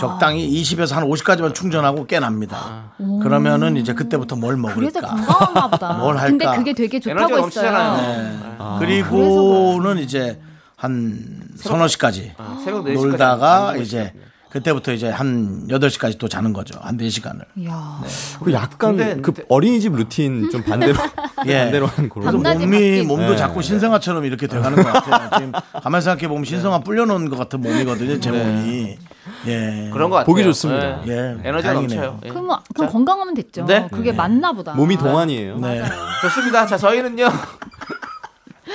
[0.00, 2.92] 적당히 20에서 한 50까지만 충전하고 깨납니다.
[3.22, 5.16] 그러면은 이제 그때부터 뭘 그래서 먹을까?
[5.24, 5.92] 건강한가 보다.
[5.98, 6.26] 뭘 할까?
[6.28, 7.46] 근데 그게 되게 좋다고.
[7.46, 7.96] 했어요.
[7.96, 8.38] 네.
[8.80, 10.38] 그리고는 이제
[10.76, 14.12] 한 서너 시까지 아, 새벽 4시까지 놀다가 이제
[14.52, 16.78] 그때부터 이제 한 8시까지 또 자는 거죠.
[16.82, 17.40] 한 4시간을.
[17.56, 18.02] 이야.
[18.44, 20.92] 그 약간 근데- 그 어린이집 루틴 좀 반대로
[21.46, 21.60] 예.
[21.60, 22.36] 반대로 한 그런.
[22.42, 23.00] 몸이.
[23.02, 23.36] 몸도 네.
[23.36, 25.30] 자꾸 신생아처럼 이렇게 돼 가는 것 같아요.
[25.40, 28.20] 지금 가만히 생각해 보면 신생아 불려 놓은 것 같은 몸이거든요.
[28.20, 28.98] 제 몸이.
[29.46, 29.88] 예.
[29.90, 30.26] 그런 것 같아요.
[30.26, 31.02] 보기 좋습니다.
[31.06, 31.10] 예.
[31.12, 31.48] 예.
[31.48, 32.00] 에너지가 다행이네요.
[32.02, 32.20] 넘쳐요.
[32.24, 32.28] 예.
[32.28, 33.64] 그럼, 뭐- 그럼 건강하면 됐죠.
[33.64, 33.88] 네?
[33.90, 34.74] 그게 맞나 보다.
[34.74, 35.56] 몸이 동안이에요.
[35.60, 35.82] 네.
[36.22, 36.66] 좋습니다.
[36.66, 37.26] 자, 저희는요.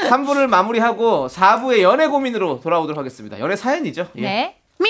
[0.09, 3.39] 3부를 마무리하고 4부의 연애 고민으로 돌아오도록 하겠습니다.
[3.39, 4.07] 연애 사연이죠.
[4.17, 4.21] 예.
[4.21, 4.57] 네.
[4.79, 4.89] Me,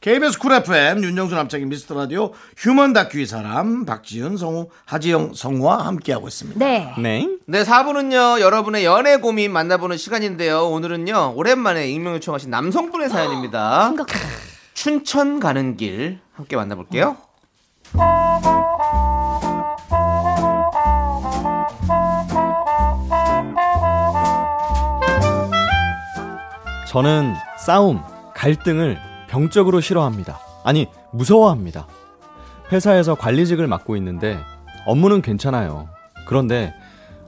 [0.00, 5.86] KBS 쿨 FM 윤정수 남창희 미스터 라디오 휴먼 다큐 이 사람 박지윤 성우 하지영 성우와
[5.86, 6.58] 함께하고 있습니다.
[6.58, 6.94] 네.
[6.98, 7.28] 네.
[7.44, 10.68] 네, 4부는요, 여러분의 연애 고민 만나보는 시간인데요.
[10.68, 13.88] 오늘은요, 오랜만에 익명 요청하신 남성분의 사연입니다.
[13.92, 14.26] 심각하다.
[14.72, 17.18] 춘천 가는 길 함께 만나볼게요.
[26.88, 28.00] 저는 싸움,
[28.34, 30.40] 갈등을 병적으로 싫어합니다.
[30.64, 31.86] 아니, 무서워합니다.
[32.72, 34.38] 회사에서 관리직을 맡고 있는데
[34.86, 35.88] 업무는 괜찮아요.
[36.26, 36.74] 그런데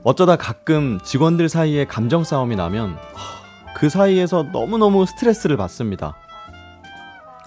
[0.03, 6.07] 어쩌다 가끔 직원들 사이에 감정 싸움이 나면 하, 그 사이에서 너무너무 스트레스를 받습니다.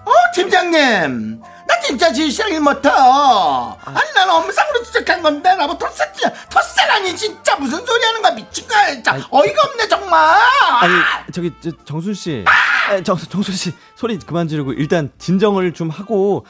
[0.05, 2.09] 어, 팀장님, 나 진짜
[2.47, 2.89] 일 못해.
[2.89, 6.03] 아니, 나는 업무상으로 지적한 건데, 나뭐 텃세,
[6.49, 9.13] 텃세라니, 진짜 무슨 소리 하는 거야, 미친 거야, 진짜.
[9.29, 10.39] 어이가 없네, 정말.
[10.81, 10.93] 아니,
[11.31, 12.43] 저기 저, 정순 씨.
[12.45, 16.45] 아, 정, 정순 씨 소리 그만 지르고 일단 진정을 좀 하고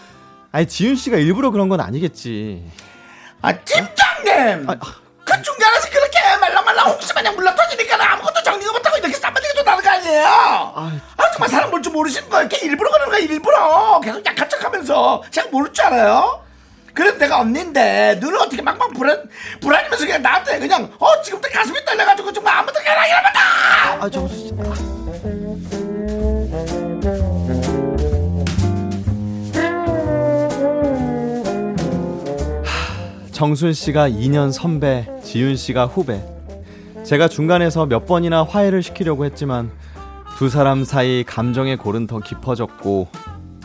[0.52, 2.64] 아니 지윤 씨가 일부러 그런 건 아니겠지.
[3.42, 4.68] 아, 팀장님!
[4.68, 9.34] 그 중간에서 그렇게 말랑말랑 혹시 마냥 물러 터지니까 아무것도 정리가 못하고 이렇게 쌈
[9.68, 10.26] 쫓아가는 거 아니에요?
[10.26, 10.92] 아,
[11.34, 12.48] 정말 사람 볼 줄 모르시는 거예요.
[12.48, 14.00] 이렇게 일부러 그러는 거야, 일부러.
[14.02, 15.22] 계속 약한 척 하면서.
[15.30, 16.42] 제가 모를 줄 알아요?
[16.94, 19.30] 그래도 내가 언니인데, 너는 어떻게 막막 불안,
[19.62, 23.40] 불안이면서 그냥 나한테 그냥, 어, 지금부터 가슴이 떨려가지고 정말 아무도 가라, 이러면다!
[24.02, 24.54] 아 정순 씨.
[33.32, 36.22] 정순 씨가 2년 선배, 지윤 씨가 후배.
[37.08, 39.72] 제가 중간에서 몇 번이나 화해를 시키려고 했지만
[40.38, 43.08] 두 사람 사이 감정의 골은 더 깊어졌고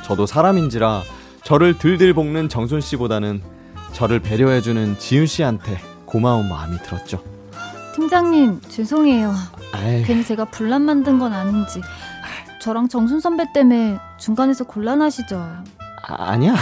[0.03, 1.03] 저도 사람인지라
[1.43, 3.43] 저를 들들 볶는 정순 씨보다는
[3.93, 7.21] 저를 배려해주는 지윤 씨한테 고마운 마음이 들었죠.
[7.97, 9.35] 팀장님 죄송해요.
[9.73, 11.81] 아이, 괜히 제가 분란 만든 건 아닌지.
[12.61, 15.37] 저랑 정순 선배 때문에 중간에서 곤란하시죠.
[15.37, 16.55] 아, 아니야.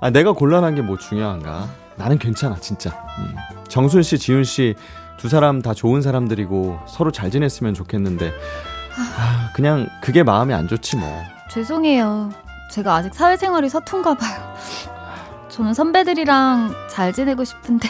[0.00, 1.68] 아, 내가 곤란한 게 뭐 중요한가?
[1.96, 2.90] 나는 괜찮아, 진짜.
[3.18, 3.34] 음.
[3.68, 4.74] 정순 씨, 지윤 씨
[5.20, 8.32] 두 사람 다 좋은 사람들이고 서로 잘 지냈으면 좋겠는데
[8.96, 11.22] 아, 그냥 그게 마음이 안 좋지 뭐.
[11.50, 12.30] 죄송해요.
[12.70, 14.54] 제가 아직 사회생활이 서툰가 봐요.
[15.50, 17.88] 저는 선배들이랑 잘 지내고 싶은데.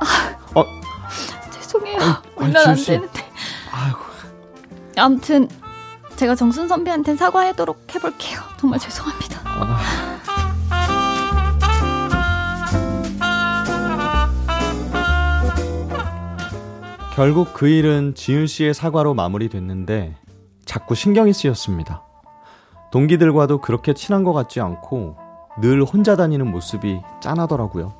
[0.00, 0.64] 아, 어.
[1.50, 1.98] 죄송해요.
[2.36, 2.76] 물론 안.
[2.76, 3.30] 되는데.
[3.70, 3.98] 아이고.
[4.96, 5.48] 아무튼
[6.16, 8.40] 제가 정순 선배한테 사과하도록 해볼게요.
[8.58, 9.40] 정말 죄송합니다.
[17.16, 20.16] 결국 그 일은 지윤 씨의 사과로 마무리됐는데
[20.66, 22.02] 자꾸 신경이 쓰였습니다.
[22.92, 25.16] 동기들과도 그렇게 친한 것 같지 않고
[25.62, 27.94] 늘 혼자 다니는 모습이 짠하더라고요.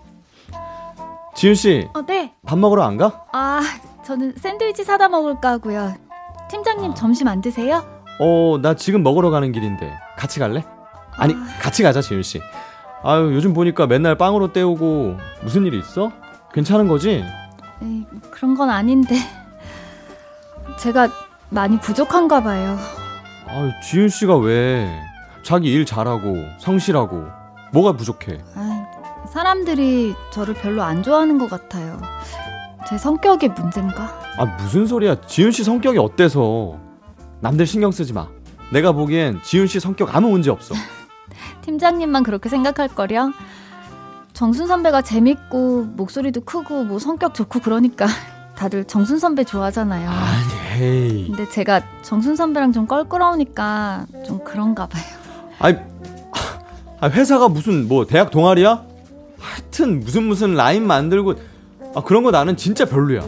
[1.35, 2.35] 지윤 씨, 어, 네.
[2.45, 3.25] 밥 먹으러 안 가?
[3.33, 3.63] 아,
[4.05, 5.95] 저는 샌드위치 사다 먹을까 하고요.
[6.51, 7.87] 팀장님 점심 안 드세요?
[8.21, 10.63] 어, 나 지금 먹으러 가는 길인데 같이 갈래?
[11.17, 12.43] 아니, 같이 가자, 지윤 씨.
[13.03, 16.13] 아유, 요즘 보니까 맨날 빵으로 때우고 무슨 일 있어?
[16.53, 17.25] 괜찮은 거지?
[18.37, 19.17] 네, 그런 건 아닌데
[20.79, 21.09] 제가
[21.49, 22.77] 많이 부족한가 봐요.
[23.47, 24.89] 아유, 지윤 씨가 왜
[25.43, 27.25] 자기 일 잘하고 성실하고
[27.73, 28.43] 뭐가 부족해?
[28.55, 28.87] 아,
[29.33, 32.01] 사람들이 저를 별로 안 좋아하는 것 같아요.
[32.89, 34.21] 제 성격의 문제인가?
[34.39, 35.21] 아, 무슨 소리야?
[35.23, 36.79] 지윤 씨 성격이 어때서?
[37.41, 38.29] 남들 신경 쓰지 마.
[38.73, 40.75] 내가 보기엔 지윤 씨 성격 아무 문제 없어.
[41.63, 43.31] 팀장님만 그렇게 생각할 거려?
[44.37, 48.07] 정순 선배가 재밌고 목소리도 크고 뭐 성격 좋고 그러니까
[48.55, 50.11] 다들 정순 선배 좋아하잖아요.
[50.11, 51.27] 아니, 헤이.
[51.29, 55.03] 근데 제가 정순 선배랑 좀 껄끄러우니까 좀 그런가 봐요.
[55.59, 55.79] 아니,
[57.01, 58.85] 아, 회사가 무슨 뭐 대학 동아리야?
[59.39, 61.33] 하여튼 무슨 무슨 라인 만들고
[61.95, 63.23] 아, 그런 거 나는 진짜 별로야.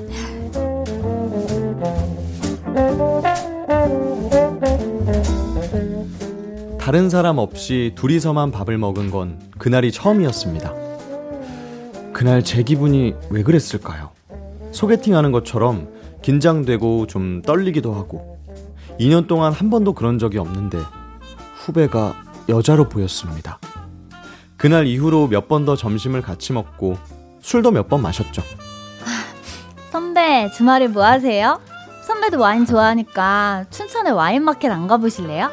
[6.78, 10.87] 다른 사람 없이 둘이서만 밥을 먹은 건 그날이 처음이었습니다.
[12.12, 14.10] 그날 제 기분이 왜 그랬을까요?
[14.72, 15.88] 소개팅 하는 것처럼
[16.22, 18.38] 긴장되고 좀 떨리기도 하고
[19.00, 20.78] 2년 동안 한 번도 그런 적이 없는데
[21.56, 22.14] 후배가
[22.48, 23.58] 여자로 보였습니다.
[24.56, 26.96] 그날 이후로 몇 번 더 점심을 같이 먹고
[27.40, 28.42] 술도 몇 번 마셨죠.
[29.92, 31.60] 선배, 주말에 뭐 하세요?
[32.06, 35.48] 선배도 와인 좋아하니까 춘천에 와인 마켓 안 가보실래요?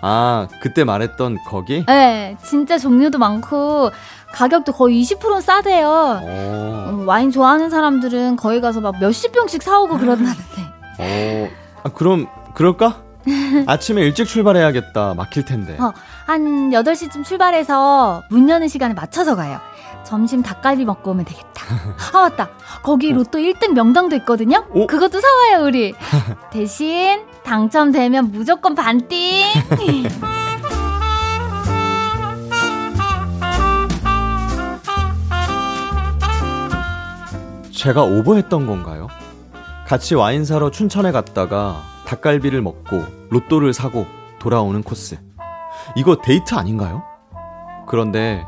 [0.00, 1.84] 아, 그때 말했던 거기?
[1.86, 3.90] 네, 진짜 종류도 많고
[4.32, 5.88] 가격도 거의 20% 싸대요.
[5.88, 10.62] 어, 음, 와인 좋아하는 사람들은 거기 가서 막 몇십 병씩 사오고 그런다는데.
[10.98, 11.48] 어,
[11.84, 13.02] 아, 그럼 그럴까?
[13.66, 15.14] 아침에 일찍 출발해야겠다.
[15.14, 15.76] 막힐 텐데.
[15.80, 15.92] 어,
[16.26, 19.60] 한 8시쯤 출발해서 문 여는 시간에 맞춰서 가요.
[20.04, 21.64] 점심 닭갈비 먹고 오면 되겠다.
[22.14, 22.48] 아, 맞다.
[22.82, 24.64] 거기 로또 1등 명당도 있거든요?
[24.70, 24.86] 어?
[24.86, 25.94] 그것도 사와요, 우리.
[26.50, 29.44] 대신 당첨되면 무조건 반띵.
[37.78, 39.06] 제가 오버했던 건가요?
[39.86, 44.04] 같이 와인 사러 춘천에 갔다가 닭갈비를 먹고 로또를 사고
[44.40, 45.16] 돌아오는 코스.
[45.94, 47.04] 이거 데이트 아닌가요?
[47.86, 48.44] 그런데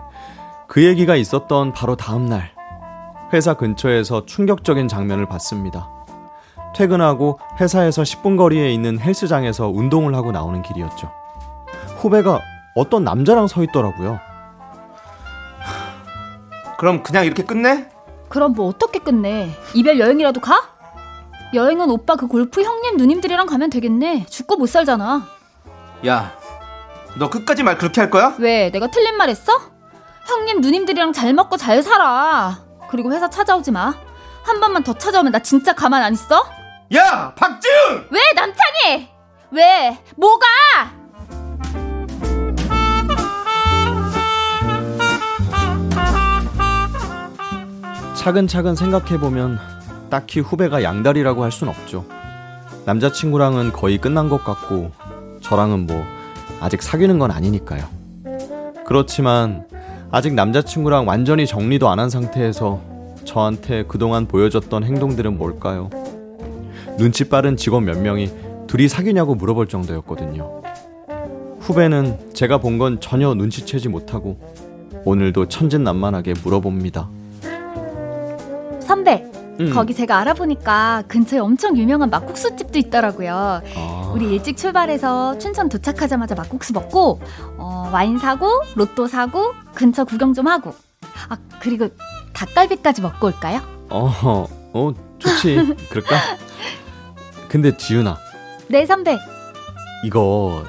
[0.67, 2.51] 그 얘기가 있었던 바로 다음 날
[3.33, 5.89] 회사 근처에서 충격적인 장면을 봤습니다.
[6.75, 11.09] 퇴근하고 회사에서 10분 거리에 있는 헬스장에서 운동을 하고 나오는 길이었죠.
[11.99, 12.41] 후배가
[12.75, 14.19] 어떤 남자랑 서 있더라고요.
[16.79, 17.90] 그럼 그냥 이렇게 끝내?
[18.31, 19.51] 그럼 뭐 어떻게 끝내?
[19.75, 20.63] 이별 여행이라도 가?
[21.53, 24.27] 여행은 오빠 그 골프 형님 누님들이랑 가면 되겠네.
[24.27, 25.27] 죽고 못 살잖아.
[26.07, 26.33] 야,
[27.19, 28.35] 너 끝까지 말 그렇게 할 거야?
[28.39, 28.71] 왜?
[28.71, 29.53] 내가 틀린 말 했어?
[30.27, 32.61] 형님 누님들이랑 잘 먹고 잘 살아.
[32.89, 33.95] 그리고 회사 찾아오지 마.
[34.45, 36.45] 한 번만 더 찾아오면 나 진짜 가만 안 있어?
[36.95, 38.07] 야, 박지훈!
[38.11, 39.09] 왜 남창희?
[39.51, 39.99] 왜?
[40.17, 40.47] 뭐가?
[48.21, 49.59] 차근차근 생각해보면
[50.11, 52.05] 딱히 후배가 양다리라고 할 순 없죠.
[52.85, 54.91] 남자친구랑은 거의 끝난 것 같고
[55.41, 56.05] 저랑은 뭐
[56.61, 57.83] 아직 사귀는 건 아니니까요.
[58.85, 59.67] 그렇지만
[60.11, 62.83] 아직 남자친구랑 완전히 정리도 안 한 상태에서
[63.25, 65.89] 저한테 그동안 보여줬던 행동들은 뭘까요?
[66.99, 68.31] 눈치 빠른 직원 몇 명이
[68.67, 70.61] 둘이 사귀냐고 물어볼 정도였거든요.
[71.61, 74.39] 후배는 제가 본 건 전혀 눈치채지 못하고
[75.07, 77.09] 오늘도 천진난만하게 물어봅니다.
[78.91, 79.25] 선배,
[79.61, 79.73] 음.
[79.73, 83.63] 거기 제가 알아보니까 근처에 엄청 유명한 막국수 집도 있더라고요.
[83.77, 87.21] 아, 우리 일찍 출발해서 춘천 도착하자마자 막국수 먹고
[87.57, 90.75] 어, 와인 사고 로또 사고 근처 구경 좀 하고
[91.29, 91.89] 아 그리고
[92.33, 93.61] 닭갈비까지 먹고 올까요?
[93.91, 94.11] 어,
[94.73, 95.77] 어, 좋지.
[95.89, 96.17] 그럴까?
[97.49, 98.19] 근데 지윤아,
[98.67, 99.21] 네 선배
[100.05, 100.65] 이거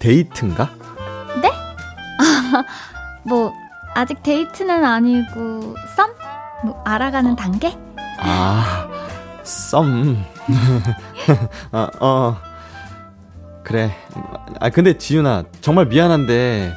[0.00, 0.68] 데이트인가?
[3.24, 3.54] 뭐
[3.94, 6.21] 아직 데이트는 아니고 썸?
[6.64, 7.76] 뭐 알아가는 단계?
[8.18, 8.88] 아,
[9.42, 10.16] 썸.
[11.72, 12.36] 아, 어.
[13.64, 13.92] 그래.
[14.60, 16.72] 아, 근데 지윤아, 정말 미안한데,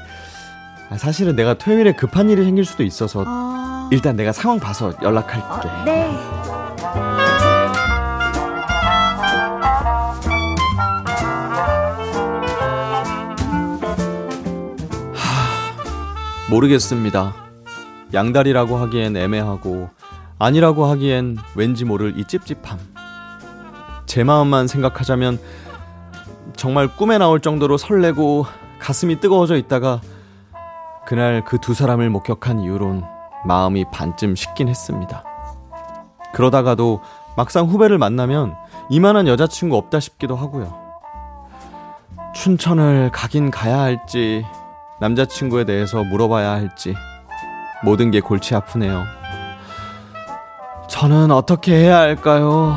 [0.89, 3.89] 아, 사실은 내가 토요일에 급한 일이 생길 수도 있어서, 어...
[3.91, 5.69] 일단 내가 상황 봐서 연락할게.
[5.69, 6.11] 어, 네.
[16.49, 17.44] 모르겠습니다.
[18.13, 19.89] 양다리라고 하기엔 애매하고,
[20.39, 22.79] 아니라고 하기엔 왠지 모를 이 찝찝함.
[24.05, 25.39] 제 마음만 생각하자면,
[26.55, 28.45] 정말 꿈에 나올 정도로 설레고,
[28.79, 30.01] 가슴이 뜨거워져 있다가,
[31.05, 33.03] 그날 그 두 사람을 목격한 이후론
[33.45, 35.23] 마음이 반쯤 식긴 했습니다.
[36.33, 37.01] 그러다가도
[37.37, 38.55] 막상 후배를 만나면
[38.89, 40.73] 이만한 여자친구 없다 싶기도 하고요.
[42.33, 44.43] 춘천을 가긴 가야 할지,
[44.99, 46.95] 남자친구에 대해서 물어봐야 할지,
[47.83, 49.03] 모든 게 골치 아프네요.
[50.89, 52.75] 저는 어떻게 해야 할까요?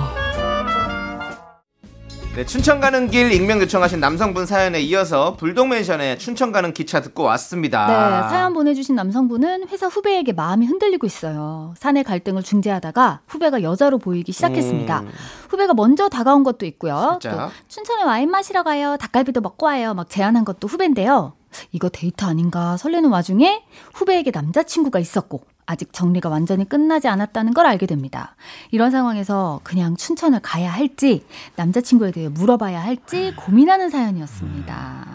[2.35, 7.87] 네, 춘천 가는 길 익명 요청하신 남성분 사연에 이어서 불독맨션의 춘천 가는 기차 듣고 왔습니다.
[8.23, 11.75] 네, 사연 보내주신 남성분은 회사 후배에게 마음이 흔들리고 있어요.
[11.77, 15.01] 사내 갈등을 중재하다가 후배가 여자로 보이기 시작했습니다.
[15.01, 15.11] 음,
[15.49, 17.19] 후배가 먼저 다가온 것도 있고요.
[17.67, 18.97] 춘천에 와인 마시러 가요.
[19.01, 19.95] 닭갈비도 먹고 와요.
[19.95, 21.33] 막 제안한 것도 후배인데요.
[21.73, 23.63] 이거 데이트 아닌가 설레는 와중에
[23.95, 28.37] 후배에게 남자친구가 있었고 아직 정리가 완전히 끝나지 않았다는 걸 알게 됩니다.
[28.71, 31.27] 이런 상황에서 그냥 춘천을 가야 할지
[31.57, 35.07] 남자친구에 대해 물어봐야 할지 고민하는 사연이었습니다.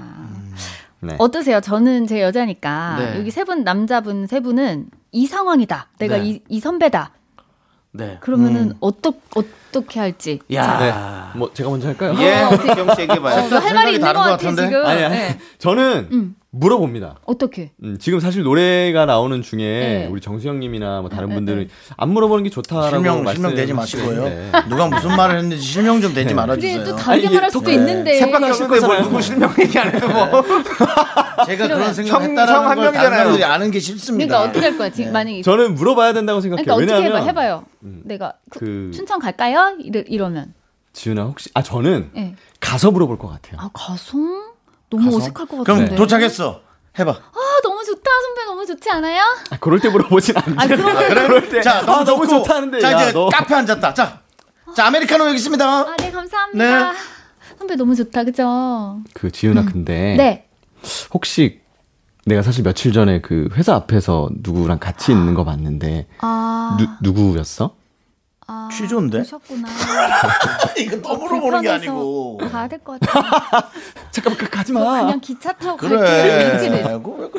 [1.02, 1.16] 네.
[1.20, 1.60] 어떠세요?
[1.60, 3.20] 저는 제 여자니까 네.
[3.20, 5.90] 여기 세 분 남자분 세 분은 이 상황이다.
[5.98, 6.26] 내가 네.
[6.30, 7.12] 이, 이 선배다.
[7.92, 8.18] 네.
[8.22, 9.14] 그러면은 어떠,
[9.80, 10.40] 어떻게 할지.
[10.54, 10.78] 야.
[11.34, 11.38] 네.
[11.40, 12.14] 뭐 제가 먼저 할까요?
[12.20, 13.36] 예, 어, 어떻게- 기영 씨 얘기해봐요.
[13.46, 14.68] 어, 너할 말이 있는 것 다른 것 같아 같은데?
[14.68, 14.86] 지금.
[14.86, 15.16] 아니 아니.
[15.16, 15.40] 네.
[15.58, 16.36] 저는 음.
[16.52, 17.16] 물어봅니다.
[17.26, 17.72] 어떻게?
[17.84, 20.08] 음, 지금 사실 노래가 나오는 중에 네.
[20.12, 24.24] 우리 정수영님이나 뭐 다른 네, 분들은 안 물어보는 게 좋다라고 실명 말씀 실명 되지 마시고요.
[24.26, 24.52] 네.
[24.70, 26.76] 누가 무슨 말을 했는지 실명 좀 되지 말아주세요.
[26.84, 27.74] 그래 또 다르게 아니, 말할 수도 네.
[27.74, 28.22] 있는데.
[28.24, 30.44] 없는데 뭘 누구 실명 얘기 안 해도 뭐.
[31.46, 33.10] 제가 그런 형, 생각했다라는 다른 명이잖아요.
[33.18, 34.28] 사람들이 아는 게 싫습니다.
[34.28, 34.90] 그러니까 어떻게 할 거야?
[34.92, 36.64] 지금 만약에 저는 물어봐야 된다고 생각해요.
[36.64, 37.66] 그러니까 어떻게 왜냐하면 해봐 해봐요.
[37.80, 39.76] 내가 그, 그 춘천 갈까요?
[39.80, 40.54] 이러, 이러면.
[40.94, 42.36] 지은아 혹시 아 저는 예.
[42.60, 43.58] 가서 물어볼 것 같아요.
[43.60, 44.18] 아 가서
[44.90, 45.18] 너무 가서?
[45.18, 45.96] 어색할 것 그럼 같은데.
[45.96, 46.62] 도착했어.
[47.00, 47.12] 해봐.
[47.12, 49.22] 아 너무 좋다 선배 너무 좋지 않아요?
[49.50, 50.54] 아, 그럴 때 물어보진 않지.
[50.56, 52.44] 아 그러면 그럴 때 자, 너무, 아, 너무 좋고.
[52.44, 52.80] 좋다는데.
[52.80, 53.30] 자, 야, 이제 너.
[53.30, 53.94] 카페 앉았다.
[53.96, 54.22] 자,
[54.76, 55.66] 자 아메리카노 여기 있습니다.
[55.66, 56.92] 아네 감사합니다.
[56.92, 56.98] 네.
[57.58, 59.00] 선배 너무 좋다 그죠?
[59.16, 60.48] 그 지은아 근데 네.
[61.14, 61.62] 혹시
[62.26, 67.76] 내가 사실 며칠 전에 그 회사 앞에서 누구랑 같이 있는 거 봤는데 아, 누, 누구였어?
[68.54, 69.22] 아 취조인데?
[69.22, 69.68] 오셨구나.
[70.78, 72.38] 이거 또 물어보는 게 아니고.
[72.52, 73.70] 가야 될 것 같아.
[74.12, 75.02] 잠깐만 그 가지 저 마.
[75.02, 75.78] 그냥 기차 타고.
[75.78, 75.98] 그래.
[76.60, 76.84] 돼.
[76.86, 77.30] 아이고,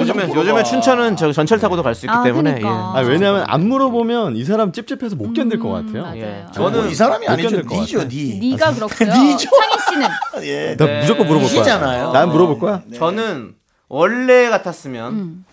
[0.00, 2.54] 요즘에, 요즘에 춘천은 저 전철 타고도 갈 수 있기 아, 때문에.
[2.58, 2.92] 그러니까.
[2.96, 6.02] 아, 왜냐면 안 물어보면 이 사람 찝찝해서 못 견딜 것 음, 같아요.
[6.02, 6.16] 맞아요.
[6.20, 6.46] 예.
[6.52, 7.62] 저는 저는 이 사람이 못 아니죠.
[7.62, 8.08] 것 니죠.
[8.08, 8.50] 니.
[8.50, 9.08] 네가 그렇고요.
[9.14, 9.48] 니죠.
[9.50, 10.08] 창희 씨는
[10.48, 10.76] 예.
[10.76, 11.00] 나 네.
[11.02, 11.60] 무조건 물어볼 거야.
[11.60, 12.12] 이잖아요.
[12.12, 12.82] 난 물어볼 거야.
[12.86, 12.98] 네.
[12.98, 13.54] 저는
[13.88, 15.44] 원래 같았으면 음.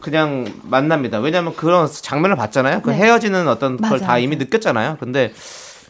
[0.00, 1.18] 그냥 만납니다.
[1.18, 2.82] 왜냐하면 그런 장면을 봤잖아요.
[2.82, 2.96] 그 네.
[2.96, 4.36] 헤어지는 어떤 걸 다 이미.
[4.36, 4.96] 느꼈잖아요.
[5.00, 5.32] 근데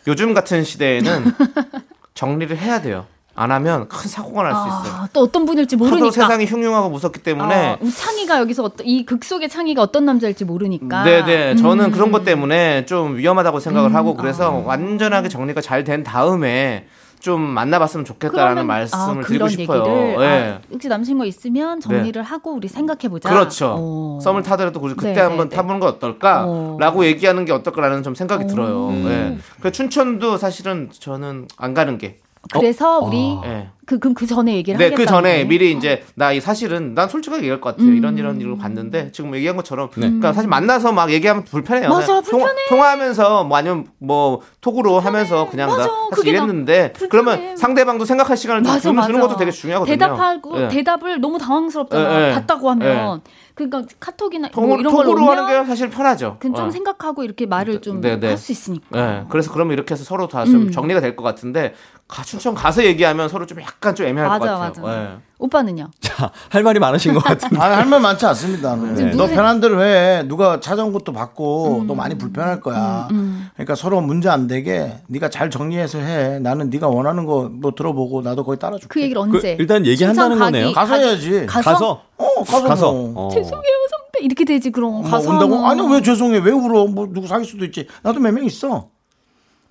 [0.06, 1.24] 요즘 같은 시대에는
[2.14, 3.06] 정리를 해야 돼요.
[3.36, 5.02] 안 하면 큰 사고가 날수 있어요.
[5.02, 6.10] 아, 또 어떤 분일지 모르니까.
[6.10, 10.44] 세상이 흉흉하고 무섭기 때문에 어, 우리 창희가 여기서 어떤 이 극 속의 창희가 어떤 남자일지
[10.44, 11.04] 모르니까.
[11.04, 11.90] 네네 저는 음.
[11.92, 14.66] 그런 것 때문에 좀 위험하다고 생각을 음, 하고 그래서 아.
[14.66, 16.86] 완전하게 정리가 잘 된 다음에
[17.20, 19.78] 좀 만나봤으면 좋겠다라는 그러면- 말씀을 아, 드리고 싶어요.
[19.84, 20.52] 얘기를, 예.
[20.56, 23.28] 아, 혹시 남친과 있으면 정리를 하고 우리 생각해 보자.
[23.28, 24.18] 그렇죠.
[24.22, 25.90] 썸을 타더라도 우리 그때 네, 한번 네, 타보는 거 어.
[25.90, 28.46] 어떨까라고 얘기하는 게 어떨까라는 좀 생각이 오.
[28.46, 28.88] 들어요.
[28.88, 29.06] 음.
[29.06, 29.38] 예.
[29.60, 32.18] 그 춘천도 사실은 저는 안 가는 게.
[32.52, 33.68] 그래서 우리 예.
[33.86, 34.96] 그 그럼 그 전에 얘기를 네, 하겠다.
[35.02, 37.88] 그 전에 미리 이제 나 이 사실은 난 솔직하게 얘기할 것 같아요.
[37.88, 37.96] 음.
[37.96, 41.88] 이런 이런 일을 봤는데 지금 얘기한 것처럼 그러니까 사실 만나서 막 얘기하면 불편해요.
[41.90, 42.54] 맞아, 불편해.
[42.68, 47.08] 통화, 하면서뭐 아니면 뭐 톡으로 하면서 그냥 맞아, 나 사실 그게 나 이랬는데 불편해.
[47.10, 49.28] 그러면 상대방도 생각할 시간을 좀 맞아, 주는, 주는 맞아.
[49.28, 49.92] 것도 되게 중요하거든요.
[49.96, 50.68] 대답하고 예.
[50.68, 52.20] 대답을 너무 당황스럽잖아.
[52.22, 52.34] 예, 예.
[52.34, 53.22] 봤다고 하면
[53.68, 56.36] 그러니까 카톡이나 뭐 통, 이런 걸 톡으로 하는 게 사실 편하죠.
[56.40, 56.70] 그좀 어.
[56.70, 58.28] 생각하고 이렇게 말을 좀 네, 네.
[58.28, 58.86] 할수 있으니까.
[58.90, 60.70] 네, 그래서 그러면 이렇게 해서 서로 다좀 음.
[60.70, 61.74] 정리가 될 것 같은데
[62.08, 64.86] 가, 춘천 가서 얘기하면 서로 좀 약간 좀 애매할 맞아, 것 같아요.
[64.86, 65.02] 맞아.
[65.14, 65.18] 예.
[65.40, 65.88] 오빠는요?
[66.00, 67.58] 자, 할 말이 많으신 것 같은데.
[67.58, 68.76] 아니, 할 말 많지 않습니다.
[68.94, 70.22] 지금 너 편한 대로 해.
[70.28, 73.08] 누가 찾아온 것도 받고 너 많이 불편할 거야.
[73.10, 73.48] 음.
[73.54, 76.38] 그러니까 서로 문제 안 되게 네가 잘 정리해서 해.
[76.38, 78.86] 나는 네가 원하는 거 뭐 들어보고 나도 거기 따라줄게.
[78.88, 79.56] 그 얘기를 그, 언제?
[79.58, 80.72] 일단 얘기한다는 가기, 거네요.
[80.72, 81.46] 가서 해야지.
[81.46, 81.70] 가서?
[81.72, 82.68] 가서 어, 가서.
[82.68, 82.92] 가서.
[82.92, 83.26] 뭐.
[83.26, 83.30] 어.
[83.30, 85.56] 죄송해요 선배 이렇게 되지 그럼 뭐 가서 온다고?
[85.56, 85.70] 하면.
[85.70, 86.38] 아니 왜 죄송해?
[86.38, 86.86] 왜 울어?
[86.86, 87.86] 뭐 누구 사귈 수도 있지.
[88.02, 88.88] 나도 몇 명 있어.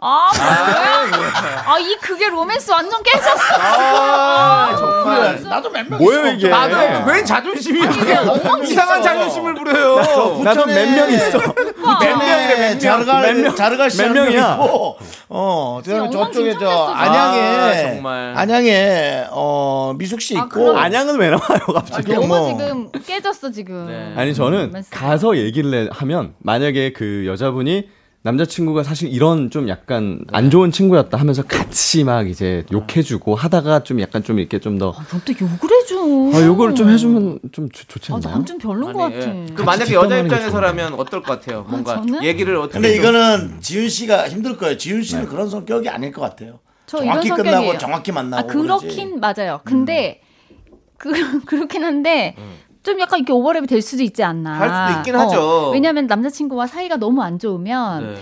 [0.01, 1.63] 아 뭐야?
[1.65, 3.53] 아 이 그게 로맨스 완전 깨졌어.
[3.59, 5.41] 아, 정말.
[5.43, 6.27] 나도 몇명 뭐예요.
[6.33, 6.47] 이게?
[6.49, 7.79] 나도 왜 자존심이
[8.63, 10.41] 이상한 자존심을 부려요.
[10.43, 11.37] 나도 몇 명 있어.
[11.37, 13.55] 몇 명이래, 몇 명.
[13.55, 14.13] 자르갈 몇 명?
[14.25, 14.57] 명이야?
[15.29, 18.33] 어, 그다음에 저쪽에 저 안양에 아, 정말.
[18.35, 22.13] 안양에 어 미숙 씨 아, 있고 안양은 왜 나와요, 갑자기?
[22.13, 22.47] 너무 뭐.
[22.47, 23.87] 지금 깨졌어 지금.
[23.87, 24.13] 네.
[24.19, 24.73] 아니 저는.
[24.91, 27.89] 가서 얘기를 해- 하면 만약에 그 여자분이
[28.21, 34.01] 남자친구가 사실 이런 좀 약간 안 좋은 친구였다 하면서 같이 막 이제 욕해주고 하다가 좀
[34.01, 35.69] 약간 좀 이렇게 좀 더 아, 그것도 욕을
[36.31, 36.37] 해줘.
[36.37, 38.35] 아, 요거를 좀 해주면 좀 좋- 좋지 아, 않나요?
[38.35, 39.35] 난좀 별론 것 아니, 같아.
[39.35, 39.45] 예.
[39.53, 41.65] 그 만약에 여자 입장에서라면 어떨 것 같아요?
[41.69, 42.23] 뭔가 저는?
[42.23, 44.77] 얘기를 어떻게 근데 좀- 이거는 지윤 씨가 힘들 거예요.
[44.77, 46.59] 지윤 씨는 그런 성격이 아닐 것 같아요.
[46.85, 47.77] 저 정확히 이런 끝나고 성격이에요.
[47.79, 49.61] 정확히 만나고 아 그렇긴 맞아요.
[49.63, 50.21] 근데
[50.97, 51.11] 그
[51.45, 52.35] 그렇긴 한데
[52.83, 54.53] 좀 약간 이렇게 오버랩이 될 수도 있지 않나.
[54.59, 55.69] 할 수도 있긴 어, 하죠.
[55.71, 58.21] 왜냐하면 남자친구와 사이가 너무 안 좋으면 네.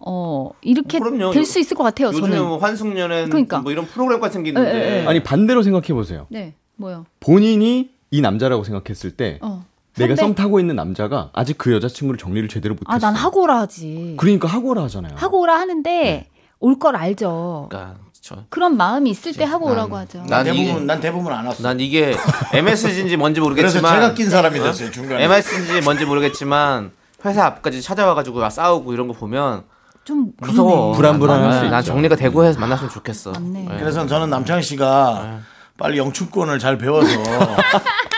[0.00, 1.32] 어 이렇게 그럼요.
[1.32, 2.08] 될수 있을 것 같아요.
[2.08, 2.48] 요즘에 저는.
[2.48, 3.58] 뭐 환승연애 그러니까.
[3.58, 5.06] 뭐 이런 프로그램 같은 게 있는데 예, 예, 예.
[5.06, 6.26] 아니 반대로 생각해 보세요.
[6.30, 7.04] 네, 뭐요?
[7.20, 9.64] 본인이 이 남자라고 생각했을 때 어.
[9.96, 10.14] 내가?
[10.14, 12.92] 썸 타고 있는 남자가 아직 그 여자친구를 정리를 제대로 못했어.
[12.92, 14.14] 아, 난 하고 오라 하지.
[14.16, 15.14] 그러니까 하고 오라 하잖아요.
[15.16, 16.28] 하고 오라 하는데
[16.60, 17.66] 올걸 알죠.
[17.68, 17.98] 그러니까
[18.28, 20.18] 저, 그런 마음이 있을 때 하고 난- 오라고 하죠.
[20.18, 21.62] 난난 대부분 이게- 난 대부분 안 왔어.
[21.62, 22.14] 난 이게
[22.52, 25.24] MSG인지 뭔지 그래서 모르겠지만 제가 낀 사람이 됐어요 중간에.
[25.24, 26.90] MSG인지 뭔지 모르겠지만
[27.24, 29.62] 회사 앞까지 찾아와가지고 막 싸우고 이런 거 보면
[30.04, 30.92] 좀 무서워.
[30.92, 31.82] 불안불안할 난- 수 난.
[31.82, 33.32] 정리가 되고 해서 만났으면 좋겠어.
[33.32, 33.66] 맞네.
[33.72, 33.78] 예.
[33.78, 35.38] 그래서 저는 남창희 씨가
[35.78, 37.08] 빨리 영춘권을 잘 배워서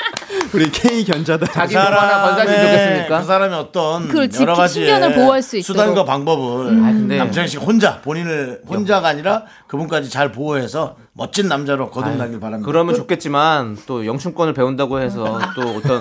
[0.52, 1.46] 우리 K 견자다.
[1.46, 3.20] 자기 몸 하나 건사시면 좋겠습니까?
[3.20, 5.66] 그 사람의 어떤 여러 지키- 가지 신변을 보호할 수 있도록.
[5.80, 11.90] 수단과 방법을 아, 근데- 남창희 씨가 혼자 본인을 혼자가 아니라 그분까지 잘 보호해서 멋진 남자로
[11.90, 12.66] 거듭나길 바랍니다.
[12.66, 16.00] 그러면 좋겠지만 또 영춘권을 배운다고 해서 또 어떤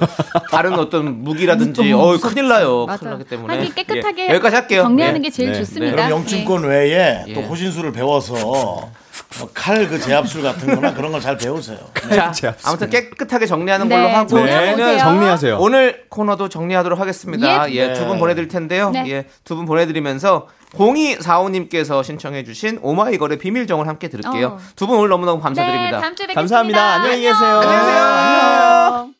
[0.49, 2.85] 다른 어떤 무기라든지 어 큰일 나요.
[2.87, 2.99] 맞아.
[2.99, 4.81] 큰일 나기 때문에 하긴 깨끗하게 예, 여기까지 할게요.
[4.83, 5.23] 정리하는 예.
[5.23, 5.59] 게 제일 네.
[5.59, 5.95] 좋습니다.
[5.95, 7.33] 그럼 영춘권 외에 예.
[7.33, 8.89] 또 호신술을 배워서
[9.53, 11.77] 칼 그 제압술 같은 거나 그런 걸 잘 배우세요.
[12.09, 12.67] 자, 제압습니다.
[12.69, 14.97] 아무튼 깨끗하게 정리하는 네, 걸로 하고 네, 오세요.
[14.97, 15.57] 정리하세요.
[15.59, 17.69] 오늘 코너도 정리하도록 하겠습니다.
[17.71, 17.75] 예.
[17.75, 18.19] 예, 두분 네.
[18.19, 18.89] 보내드릴 텐데요.
[18.89, 19.03] 네.
[19.07, 24.47] 예, 두 분 보내드리면서 0245님께서 신청해주신 오마이걸의 비밀정을 함께 들을게요.
[24.47, 24.57] 어.
[24.75, 25.97] 두분 오늘 너무너무 감사드립니다.
[25.97, 26.39] 네, 다음 주에 뵙겠습니다.
[26.41, 26.93] 감사합니다.
[26.93, 27.59] 안녕히 계세요.
[27.59, 27.97] 안녕히 계세요.
[28.03, 29.18] 안녕.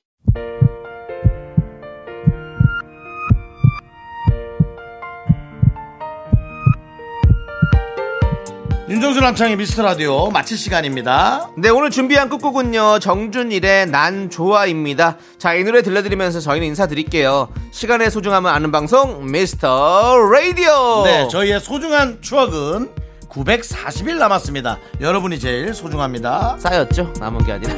[8.90, 11.52] 윤정수 남창희 미스터 라디오 마칠 시간입니다.
[11.56, 12.98] 네, 오늘 준비한 끝곡은요.
[12.98, 15.18] 정준일의 난 좋아입니다.
[15.38, 17.50] 자, 이 노래 들려드리면서 저희는 인사드릴게요.
[17.70, 21.04] 시간의 소중함을 아는 방송 미스터 라디오.
[21.04, 22.90] 네, 저희의 소중한 추억은
[23.30, 24.80] 940일 남았습니다.
[25.00, 26.58] 여러분이 제일 소중합니다.
[26.58, 27.14] 쌓였죠?
[27.20, 27.74] 남은 게 아니라.